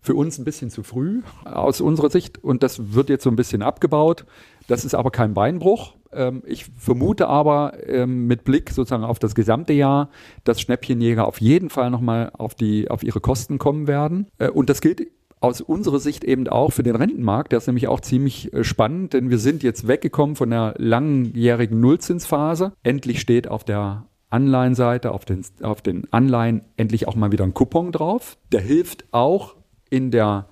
Für 0.00 0.14
uns 0.14 0.38
ein 0.38 0.44
bisschen 0.44 0.70
zu 0.70 0.84
früh 0.84 1.22
aus 1.44 1.80
unserer 1.80 2.10
Sicht 2.10 2.42
und 2.44 2.62
das 2.62 2.94
wird 2.94 3.08
jetzt 3.08 3.24
so 3.24 3.30
ein 3.30 3.36
bisschen 3.36 3.62
abgebaut. 3.62 4.24
Das 4.68 4.84
ist 4.84 4.94
aber 4.94 5.10
kein 5.10 5.34
Beinbruch. 5.34 5.95
Ähm, 6.12 6.42
ich 6.46 6.66
vermute 6.76 7.28
aber 7.28 7.74
ähm, 7.86 8.26
mit 8.26 8.44
Blick 8.44 8.70
sozusagen 8.70 9.04
auf 9.04 9.18
das 9.18 9.34
gesamte 9.34 9.72
Jahr, 9.72 10.10
dass 10.44 10.60
Schnäppchenjäger 10.60 11.26
auf 11.26 11.40
jeden 11.40 11.70
Fall 11.70 11.90
nochmal 11.90 12.30
auf 12.32 12.56
auf 12.88 13.02
ihre 13.02 13.20
Kosten 13.20 13.58
kommen 13.58 13.86
werden. 13.86 14.26
Äh, 14.38 14.50
und 14.50 14.70
das 14.70 14.80
gilt 14.80 15.06
aus 15.40 15.60
unserer 15.60 15.98
Sicht 15.98 16.24
eben 16.24 16.48
auch 16.48 16.72
für 16.72 16.82
den 16.82 16.96
Rentenmarkt. 16.96 17.52
Der 17.52 17.58
ist 17.58 17.66
nämlich 17.66 17.88
auch 17.88 18.00
ziemlich 18.00 18.52
äh, 18.52 18.64
spannend, 18.64 19.12
denn 19.12 19.30
wir 19.30 19.38
sind 19.38 19.62
jetzt 19.62 19.86
weggekommen 19.86 20.36
von 20.36 20.50
der 20.50 20.74
langjährigen 20.78 21.80
Nullzinsphase. 21.80 22.72
Endlich 22.82 23.20
steht 23.20 23.48
auf 23.48 23.64
der 23.64 24.06
Anleihenseite, 24.30 25.12
auf 25.12 25.24
den, 25.24 25.44
auf 25.62 25.82
den 25.82 26.12
Anleihen 26.12 26.62
endlich 26.76 27.06
auch 27.06 27.14
mal 27.14 27.32
wieder 27.32 27.44
ein 27.44 27.54
Coupon 27.54 27.92
drauf. 27.92 28.36
Der 28.52 28.60
hilft 28.60 29.04
auch 29.12 29.54
in 29.88 30.10
der 30.10 30.48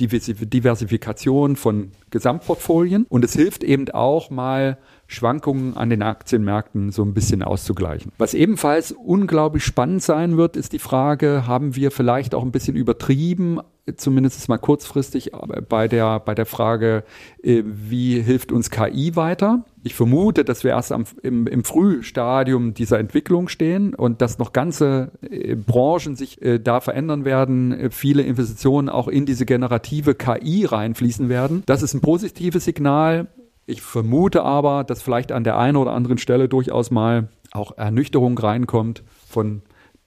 Diversifikation 0.00 1.56
von 1.56 1.92
Gesamtportfolien. 2.10 3.06
Und 3.08 3.24
es 3.24 3.34
hilft 3.34 3.62
eben 3.64 3.88
auch 3.90 4.30
mal 4.30 4.78
Schwankungen 5.06 5.76
an 5.76 5.90
den 5.90 6.02
Aktienmärkten 6.02 6.90
so 6.90 7.02
ein 7.02 7.14
bisschen 7.14 7.42
auszugleichen. 7.42 8.12
Was 8.18 8.34
ebenfalls 8.34 8.92
unglaublich 8.92 9.64
spannend 9.64 10.02
sein 10.02 10.36
wird, 10.36 10.56
ist 10.56 10.72
die 10.72 10.78
Frage, 10.78 11.46
haben 11.46 11.76
wir 11.76 11.90
vielleicht 11.90 12.34
auch 12.34 12.42
ein 12.42 12.52
bisschen 12.52 12.76
übertrieben, 12.76 13.60
zumindest 13.96 14.48
mal 14.48 14.58
kurzfristig 14.58 15.32
bei 15.68 15.88
der, 15.88 16.20
bei 16.20 16.34
der 16.34 16.46
Frage, 16.46 17.04
äh, 17.42 17.62
wie 17.64 18.20
hilft 18.20 18.50
uns 18.50 18.70
KI 18.70 19.14
weiter? 19.14 19.64
Ich 19.82 19.94
vermute, 19.94 20.44
dass 20.44 20.64
wir 20.64 20.70
erst 20.70 20.92
am, 20.92 21.04
im, 21.22 21.46
im 21.46 21.64
Frühstadium 21.64 22.72
dieser 22.72 22.98
Entwicklung 22.98 23.48
stehen 23.48 23.94
und 23.94 24.22
dass 24.22 24.38
noch 24.38 24.54
ganze 24.54 25.12
äh, 25.20 25.54
Branchen 25.54 26.16
sich 26.16 26.40
äh, 26.40 26.58
da 26.58 26.80
verändern 26.80 27.26
werden, 27.26 27.90
viele 27.90 28.22
Investitionen 28.22 28.88
auch 28.88 29.08
in 29.08 29.26
diese 29.26 29.44
generative 29.44 30.14
KI 30.14 30.64
reinfließen 30.64 31.28
werden. 31.28 31.62
Das 31.66 31.82
ist 31.82 31.92
ein 31.92 32.00
positives 32.00 32.64
Signal. 32.64 33.28
Ich 33.66 33.82
vermute 33.82 34.42
aber, 34.42 34.84
dass 34.84 35.02
vielleicht 35.02 35.32
an 35.32 35.44
der 35.44 35.58
einen 35.58 35.76
oder 35.76 35.92
anderen 35.92 36.18
Stelle 36.18 36.48
durchaus 36.48 36.90
mal 36.90 37.28
auch 37.52 37.76
Ernüchterung 37.78 38.36
reinkommt 38.36 39.02
von 39.28 39.62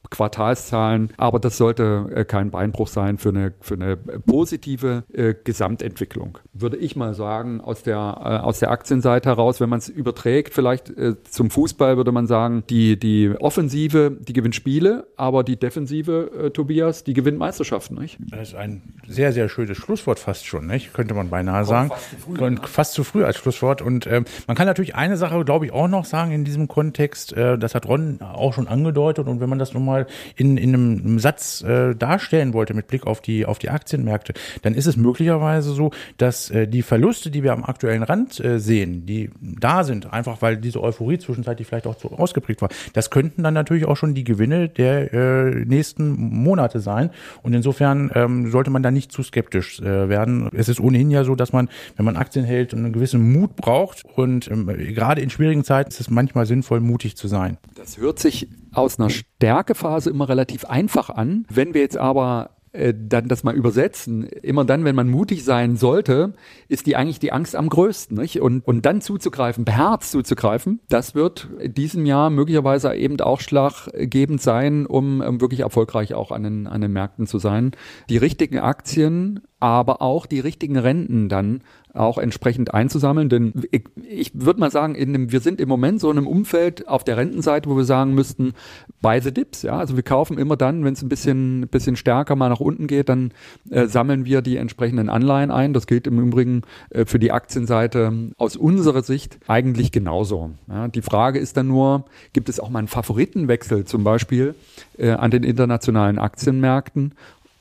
Quartalszahlen, 0.10 1.12
aber 1.17 1.39
das 1.39 1.58
sollte 1.58 2.10
äh, 2.13 2.26
kein 2.26 2.52
Beinbruch 2.52 2.88
sein 2.88 3.17
für 3.17 3.30
eine, 3.30 3.54
für 3.62 3.76
eine 3.76 3.98
positive 3.98 5.04
äh, 5.13 5.34
Gesamtentwicklung. 5.43 6.38
Würde 6.54 6.78
ich 6.78 6.96
mal 6.96 7.13
sagen, 7.13 7.62
aus 7.62 7.84
der, 7.84 7.96
äh, 7.96 8.46
aus 8.46 8.60
der 8.60 8.72
Aktienseite 8.72 9.30
heraus, 9.30 9.60
wenn 9.60 9.70
man 9.70 9.80
es 9.80 9.89
überträgt, 9.89 10.54
vielleicht 10.54 10.89
äh, 10.89 11.15
zum 11.24 11.50
Fußball 11.50 11.98
würde 11.98 12.12
man 12.12 12.28
sagen, 12.28 12.63
die, 12.70 12.98
die 12.98 13.34
Offensive, 13.39 14.17
die 14.20 14.34
gewinnt 14.34 14.56
Spiele, 14.56 15.08
aber 15.15 15.43
die 15.43 15.58
Defensive, 15.58 16.32
äh, 16.46 16.50
Tobias, 16.52 17.04
die 17.04 17.13
gewinnt 17.13 17.38
Meisterschaften, 17.38 17.96
nicht? 17.96 18.17
Das 18.30 18.50
ist 18.50 18.56
ein 18.56 18.82
sehr, 19.08 19.34
sehr 19.34 19.50
schönes 19.50 19.78
Schlusswort 19.78 20.20
fast 20.20 20.46
schon, 20.46 20.67
nicht? 20.67 20.93
Könnte 20.93 21.13
man 21.13 21.30
beinahe 21.30 21.65
sagen. 21.65 21.89
Fast 21.89 22.10
zu 22.10 22.17
früh, 22.17 22.43
Und 22.43 22.67
fast 22.67 22.93
zu 22.93 23.04
früh 23.04 23.24
als 23.24 23.38
Schlusswort. 23.38 23.82
Und 23.82 24.08
ähm, 24.08 24.26
man 24.48 24.56
kann 24.56 24.67
natürlich 24.67 24.96
eine 24.96 25.17
Sache, 25.17 25.43
glaube 25.46 25.65
ich, 25.65 25.72
auch 25.72 25.88
noch 25.88 26.06
sagen 26.06 26.32
in 26.32 26.43
diesem 26.43 26.67
Kontext, 26.67 27.34
äh, 27.34 27.58
das 27.58 27.76
hat 27.76 27.88
Ron 27.88 28.20
auch 28.22 28.54
schon 28.54 28.67
angedeutet 28.67 29.28
und 29.28 29.39
wenn 29.39 29.50
man 29.50 29.60
das 29.60 29.74
nochmal 29.74 29.96
mal 29.97 30.07
in, 30.36 30.57
in 30.57 30.73
einem 30.73 31.19
Satz 31.19 31.62
äh, 31.62 31.95
darstellen 31.95 32.53
wollte 32.53 32.73
mit 32.73 32.88
Blick 32.88 33.07
auf 33.07 33.21
die, 33.21 33.45
auf 33.45 33.60
die 33.60 33.69
Aktienmärkte, 33.69 34.33
dann 34.62 34.73
ist 34.73 34.86
es 34.86 34.97
möglicherweise 34.97 35.71
so, 35.71 35.91
dass 36.17 36.49
äh, 36.49 36.67
die 36.67 36.81
Verluste, 36.81 37.31
die 37.31 37.43
wir 37.43 37.53
am 37.53 37.63
aktuellen 37.63 38.03
Rand 38.03 38.39
äh, 38.39 38.60
sehen, 38.60 39.05
die 39.05 39.29
da 39.41 39.83
sind, 39.83 40.13
einfach 40.13 40.41
weil 40.41 40.57
diese 40.57 40.81
Euphorie 40.81 41.17
zwischenzeitlich 41.17 41.67
vielleicht 41.67 41.88
auch 41.88 41.99
so 41.99 42.12
ausgeprägt 42.12 42.62
war, 42.62 42.69
das 42.93 43.10
könnten 43.10 43.43
dann 43.43 43.53
natürlich 43.53 43.86
auch 43.86 43.97
schon 43.97 44.13
die 44.13 44.23
Gewinne 44.23 44.69
der 44.69 45.13
äh, 45.13 45.65
nächsten 45.65 46.12
Monate 46.12 46.79
sein. 46.79 47.10
Und 47.41 47.53
insofern 47.53 48.12
ähm, 48.13 48.51
sollte 48.51 48.69
man 48.69 48.83
da 48.83 48.91
nicht 48.91 49.12
zu 49.12 49.23
skeptisch 49.23 49.79
äh, 49.79 50.10
werden. 50.10 50.49
Es 50.53 50.69
ist 50.69 50.79
ohnehin 50.79 51.10
ja 51.10 51.23
so, 51.23 51.36
dass 51.36 51.53
man, 51.53 51.69
wenn 51.95 52.05
man 52.05 52.17
Aktien 52.17 52.45
hält, 52.45 52.73
einen 52.73 52.93
gewissen 52.93 53.31
Mut 53.31 53.55
braucht. 53.55 54.03
Und 54.15 54.49
ähm, 54.49 54.67
gerade 54.67 55.21
in 55.21 55.29
schwierigen 55.29 55.63
Zeiten 55.63 55.89
ist 55.89 55.99
es 55.99 56.10
manchmal 56.10 56.45
sinnvoll, 56.45 56.79
mutig 56.79 57.15
zu 57.17 57.27
sein. 57.27 57.57
Das 57.75 57.97
hört 57.97 58.19
sich 58.19 58.47
aus 58.77 58.99
einer 58.99 59.09
Stärkephase 59.09 60.09
immer 60.09 60.29
relativ 60.29 60.65
einfach 60.65 61.09
an. 61.09 61.45
Wenn 61.49 61.73
wir 61.73 61.81
jetzt 61.81 61.97
aber 61.97 62.51
äh, 62.77 62.93
dann 62.95 63.27
das 63.27 63.43
mal 63.43 63.55
übersetzen, 63.55 64.23
immer 64.23 64.63
dann, 64.63 64.85
wenn 64.85 64.95
man 64.95 65.09
mutig 65.09 65.43
sein 65.43 65.77
sollte, 65.77 66.33
ist 66.67 66.85
die 66.85 66.95
eigentlich 66.95 67.19
die 67.19 67.31
Angst 67.31 67.55
am 67.55 67.69
größten. 67.69 68.17
Nicht? 68.17 68.41
Und, 68.41 68.67
und 68.67 68.85
dann 68.85 69.01
zuzugreifen, 69.01 69.65
beherzt 69.65 70.11
zuzugreifen, 70.11 70.79
das 70.89 71.15
wird 71.15 71.49
diesem 71.63 72.05
Jahr 72.05 72.29
möglicherweise 72.29 72.93
eben 72.93 73.19
auch 73.21 73.39
schlaggebend 73.39 74.41
sein, 74.41 74.85
um, 74.85 75.21
um 75.21 75.41
wirklich 75.41 75.61
erfolgreich 75.61 76.13
auch 76.13 76.31
an 76.31 76.43
den, 76.43 76.67
an 76.67 76.81
den 76.81 76.91
Märkten 76.91 77.25
zu 77.25 77.39
sein. 77.39 77.71
Die 78.09 78.17
richtigen 78.17 78.59
Aktien 78.59 79.41
aber 79.60 80.02
auch 80.02 80.26
die 80.26 80.39
richtigen 80.39 80.78
Renten 80.78 81.30
dann 81.30 81.62
auch 81.93 82.17
entsprechend 82.17 82.74
einzusammeln. 82.74 83.30
Denn 83.30 83.54
ich, 83.72 83.86
ich 84.08 84.32
würde 84.34 84.60
mal 84.60 84.72
sagen, 84.72 84.96
in 84.96 85.13
dem, 85.13 85.32
wir 85.32 85.39
sind 85.39 85.60
im 85.60 85.67
Moment 85.67 86.00
so 86.00 86.12
in 86.12 86.17
einem 86.17 86.28
Umfeld 86.28 86.88
auf 86.88 87.04
der 87.04 87.17
Rentenseite, 87.17 87.70
wo 87.70 87.76
wir 87.76 87.84
sagen 87.84 88.13
müssten, 88.13 88.54
buy 89.02 89.20
the 89.20 89.34
dips. 89.34 89.63
Ja? 89.63 89.78
Also 89.78 89.96
wir 89.96 90.04
kaufen 90.04 90.38
immer 90.38 90.58
dann, 90.58 90.84
wenn 90.86 90.93
es 90.93 91.02
ein 91.02 91.10
bisschen, 91.10 91.67
bisschen 91.70 91.96
stärker 91.96 92.36
mal 92.36 92.50
nach 92.50 92.60
unten 92.60 92.88
geht, 92.88 93.10
dann 93.10 93.32
äh, 93.72 93.88
sammeln 93.88 94.26
wir 94.26 94.41
die 94.41 94.58
entsprechenden 94.58 95.10
Anleihen 95.10 95.50
ein. 95.50 95.74
Das 95.74 95.88
gilt 95.88 96.08
im 96.08 96.20
Übrigen 96.20 96.62
äh, 96.91 97.06
für 97.06 97.20
die 97.20 97.32
Aktienseite 97.32 98.32
aus 98.38 98.56
unserer 98.56 99.02
Sicht 99.02 99.39
eigentlich 99.48 99.91
genauso. 99.91 100.52
Ja? 100.67 100.88
Die 100.88 101.02
Frage 101.02 101.39
ist 101.39 101.58
dann 101.58 101.67
nur, 101.67 102.06
gibt 102.34 102.50
es 102.50 102.60
auch 102.60 102.70
mal 102.70 102.80
einen 102.80 102.88
Favoritenwechsel 102.88 103.86
zum 103.86 104.04
Beispiel 104.04 104.54
äh, 104.98 105.12
an 105.12 105.32
den 105.32 105.43
internationalen 105.43 106.20
Aktienmärkten? 106.20 107.15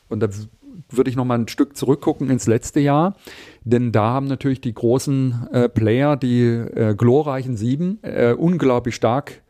Und 0.09 0.21
da 0.21 0.29
würde 0.89 1.11
ich 1.11 1.17
noch 1.17 1.25
mal 1.25 1.39
ein 1.39 1.49
Stück 1.49 1.77
zurückgucken 1.77 2.31
ins 2.31 2.47
letzte 2.47 2.81
Jahr, 2.81 3.17
denn 3.65 3.93
da 3.93 4.11
haben 4.11 4.27
natürlich 4.27 4.61
die 4.61 4.75
großen 4.75 5.49
äh, 5.53 5.69
Player, 5.69 6.17
die 6.17 6.45
äh, 6.45 6.95
glorreichen 6.97 7.57
Sieben, 7.57 7.99
äh, 8.03 8.33
unglaublich 8.33 8.95
stark 8.95 9.43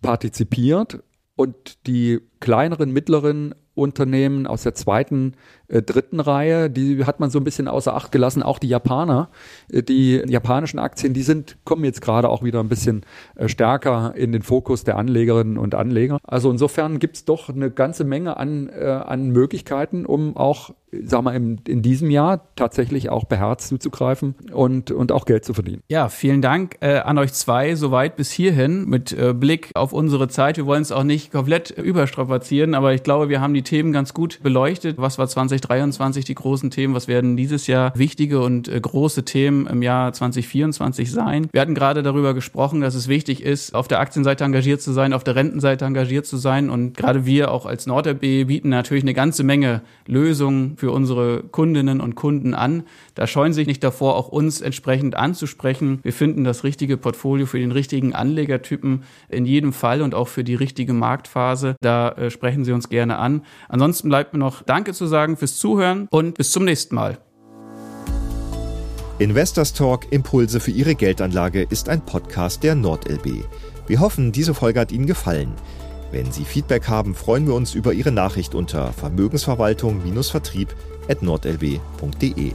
partizipiert. 0.00 1.02
Und 1.34 1.86
die 1.86 2.20
kleineren, 2.40 2.92
mittleren 2.92 3.54
Unternehmen 3.74 4.46
aus 4.46 4.64
der 4.64 4.74
zweiten 4.74 5.34
äh, 5.72 5.82
dritten 5.82 6.20
Reihe, 6.20 6.68
die 6.68 7.04
hat 7.06 7.18
man 7.18 7.30
so 7.30 7.38
ein 7.40 7.44
bisschen 7.44 7.66
außer 7.66 7.94
Acht 7.94 8.12
gelassen. 8.12 8.42
Auch 8.42 8.58
die 8.58 8.68
Japaner, 8.68 9.30
äh, 9.72 9.82
die 9.82 10.22
japanischen 10.26 10.78
Aktien, 10.78 11.14
die 11.14 11.22
sind, 11.22 11.56
kommen 11.64 11.84
jetzt 11.84 12.02
gerade 12.02 12.28
auch 12.28 12.42
wieder 12.42 12.60
ein 12.60 12.68
bisschen 12.68 13.06
äh, 13.36 13.48
stärker 13.48 14.14
in 14.14 14.32
den 14.32 14.42
Fokus 14.42 14.84
der 14.84 14.98
Anlegerinnen 14.98 15.56
und 15.56 15.74
Anleger. 15.74 16.18
Also 16.24 16.50
insofern 16.50 16.98
gibt's 16.98 17.24
doch 17.24 17.48
eine 17.48 17.70
ganze 17.70 18.04
Menge 18.04 18.36
an, 18.36 18.68
an 18.70 19.30
Möglichkeiten, 19.30 20.04
um 20.04 20.36
auch 20.36 20.70
sag 21.04 21.22
mal, 21.22 21.34
in, 21.34 21.58
in 21.66 21.80
diesem 21.80 22.10
Jahr 22.10 22.54
tatsächlich 22.54 23.08
auch 23.08 23.24
beherzt 23.24 23.68
zuzugreifen 23.68 24.34
und, 24.52 24.90
und 24.90 25.12
auch 25.12 25.24
Geld 25.24 25.44
zu 25.44 25.54
verdienen. 25.54 25.82
Ja, 25.88 26.08
vielen 26.08 26.42
Dank 26.42 26.76
an 26.80 27.18
euch 27.18 27.32
zwei 27.32 27.74
soweit 27.74 28.16
bis 28.16 28.30
hierhin 28.30 28.86
mit 28.88 29.16
Blick 29.40 29.70
auf 29.74 29.92
unsere 29.92 30.28
Zeit. 30.28 30.56
Wir 30.56 30.66
wollen 30.66 30.82
es 30.82 30.92
auch 30.92 31.04
nicht 31.04 31.32
komplett 31.32 31.70
überstrapazieren, 31.70 32.74
aber 32.74 32.92
ich 32.92 33.02
glaube, 33.02 33.28
wir 33.28 33.40
haben 33.40 33.54
die 33.54 33.62
Themen 33.62 33.92
ganz 33.92 34.12
gut 34.12 34.40
beleuchtet. 34.42 34.98
Was 34.98 35.18
war 35.18 35.26
2023 35.62 36.24
die 36.24 36.34
großen 36.34 36.70
Themen? 36.70 36.94
Was 36.94 37.08
werden 37.08 37.36
dieses 37.36 37.66
Jahr 37.66 37.92
wichtige 37.94 38.40
und 38.40 38.68
äh, 38.68 38.80
große 38.80 39.24
Themen 39.24 39.66
im 39.66 39.82
Jahr 39.82 40.12
2024 40.12 41.10
sein? 41.10 41.48
Wir 41.52 41.60
hatten 41.60 41.74
gerade 41.74 42.02
darüber 42.02 42.34
gesprochen, 42.34 42.80
dass 42.80 42.94
es 42.94 43.08
wichtig 43.08 43.42
ist, 43.42 43.74
auf 43.74 43.88
der 43.88 44.00
Aktienseite 44.00 44.44
engagiert 44.44 44.82
zu 44.82 44.92
sein, 44.92 45.12
auf 45.12 45.24
der 45.24 45.36
Rentenseite 45.36 45.84
engagiert 45.84 46.26
zu 46.26 46.36
sein 46.36 46.70
und 46.70 46.96
gerade 46.96 47.24
wir 47.26 47.50
auch 47.50 47.66
als 47.66 47.86
NordLB 47.86 48.46
bieten 48.46 48.68
natürlich 48.68 49.04
eine 49.04 49.14
ganze 49.14 49.44
Menge 49.44 49.82
Lösungen 50.06 50.76
für 50.76 50.90
unsere 50.90 51.42
Kundinnen 51.42 52.00
und 52.00 52.14
Kunden 52.14 52.54
an. 52.54 52.84
Da 53.14 53.26
scheuen 53.26 53.52
sich 53.52 53.66
nicht 53.66 53.84
davor, 53.84 54.16
auch 54.16 54.28
uns 54.28 54.60
entsprechend 54.60 55.14
anzusprechen. 55.14 56.00
Wir 56.02 56.12
finden 56.12 56.44
das 56.44 56.64
richtige 56.64 56.96
Portfolio 56.96 57.46
für 57.46 57.58
den 57.58 57.72
richtigen 57.72 58.14
Anlegertypen 58.14 59.04
in 59.28 59.46
jedem 59.46 59.72
Fall 59.72 60.02
und 60.02 60.14
auch 60.14 60.28
für 60.28 60.44
die 60.44 60.54
richtige 60.54 60.92
Marktphase. 60.92 61.76
Da 61.80 62.10
äh, 62.10 62.30
sprechen 62.30 62.64
Sie 62.64 62.72
uns 62.72 62.88
gerne 62.88 63.18
an. 63.18 63.42
Ansonsten 63.68 64.08
bleibt 64.08 64.32
mir 64.32 64.38
noch 64.38 64.62
Danke 64.62 64.92
zu 64.92 65.06
sagen 65.06 65.36
fürs 65.36 65.51
Zuhören 65.58 66.08
und 66.10 66.36
bis 66.36 66.52
zum 66.52 66.64
nächsten 66.64 66.94
Mal. 66.94 67.18
Investors 69.18 69.72
Talk 69.72 70.10
Impulse 70.10 70.58
für 70.58 70.70
Ihre 70.70 70.94
Geldanlage 70.94 71.62
ist 71.62 71.88
ein 71.88 72.04
Podcast 72.04 72.62
der 72.62 72.74
NordLB. 72.74 73.44
Wir 73.86 74.00
hoffen, 74.00 74.32
diese 74.32 74.54
Folge 74.54 74.80
hat 74.80 74.90
Ihnen 74.90 75.06
gefallen. 75.06 75.52
Wenn 76.10 76.30
Sie 76.32 76.44
Feedback 76.44 76.88
haben, 76.88 77.14
freuen 77.14 77.46
wir 77.46 77.54
uns 77.54 77.74
über 77.74 77.92
Ihre 77.92 78.12
Nachricht 78.12 78.54
unter 78.54 78.92
Vermögensverwaltung-vertrieb 78.92 80.74
at 81.08 81.22
nordlb.de. 81.22 82.52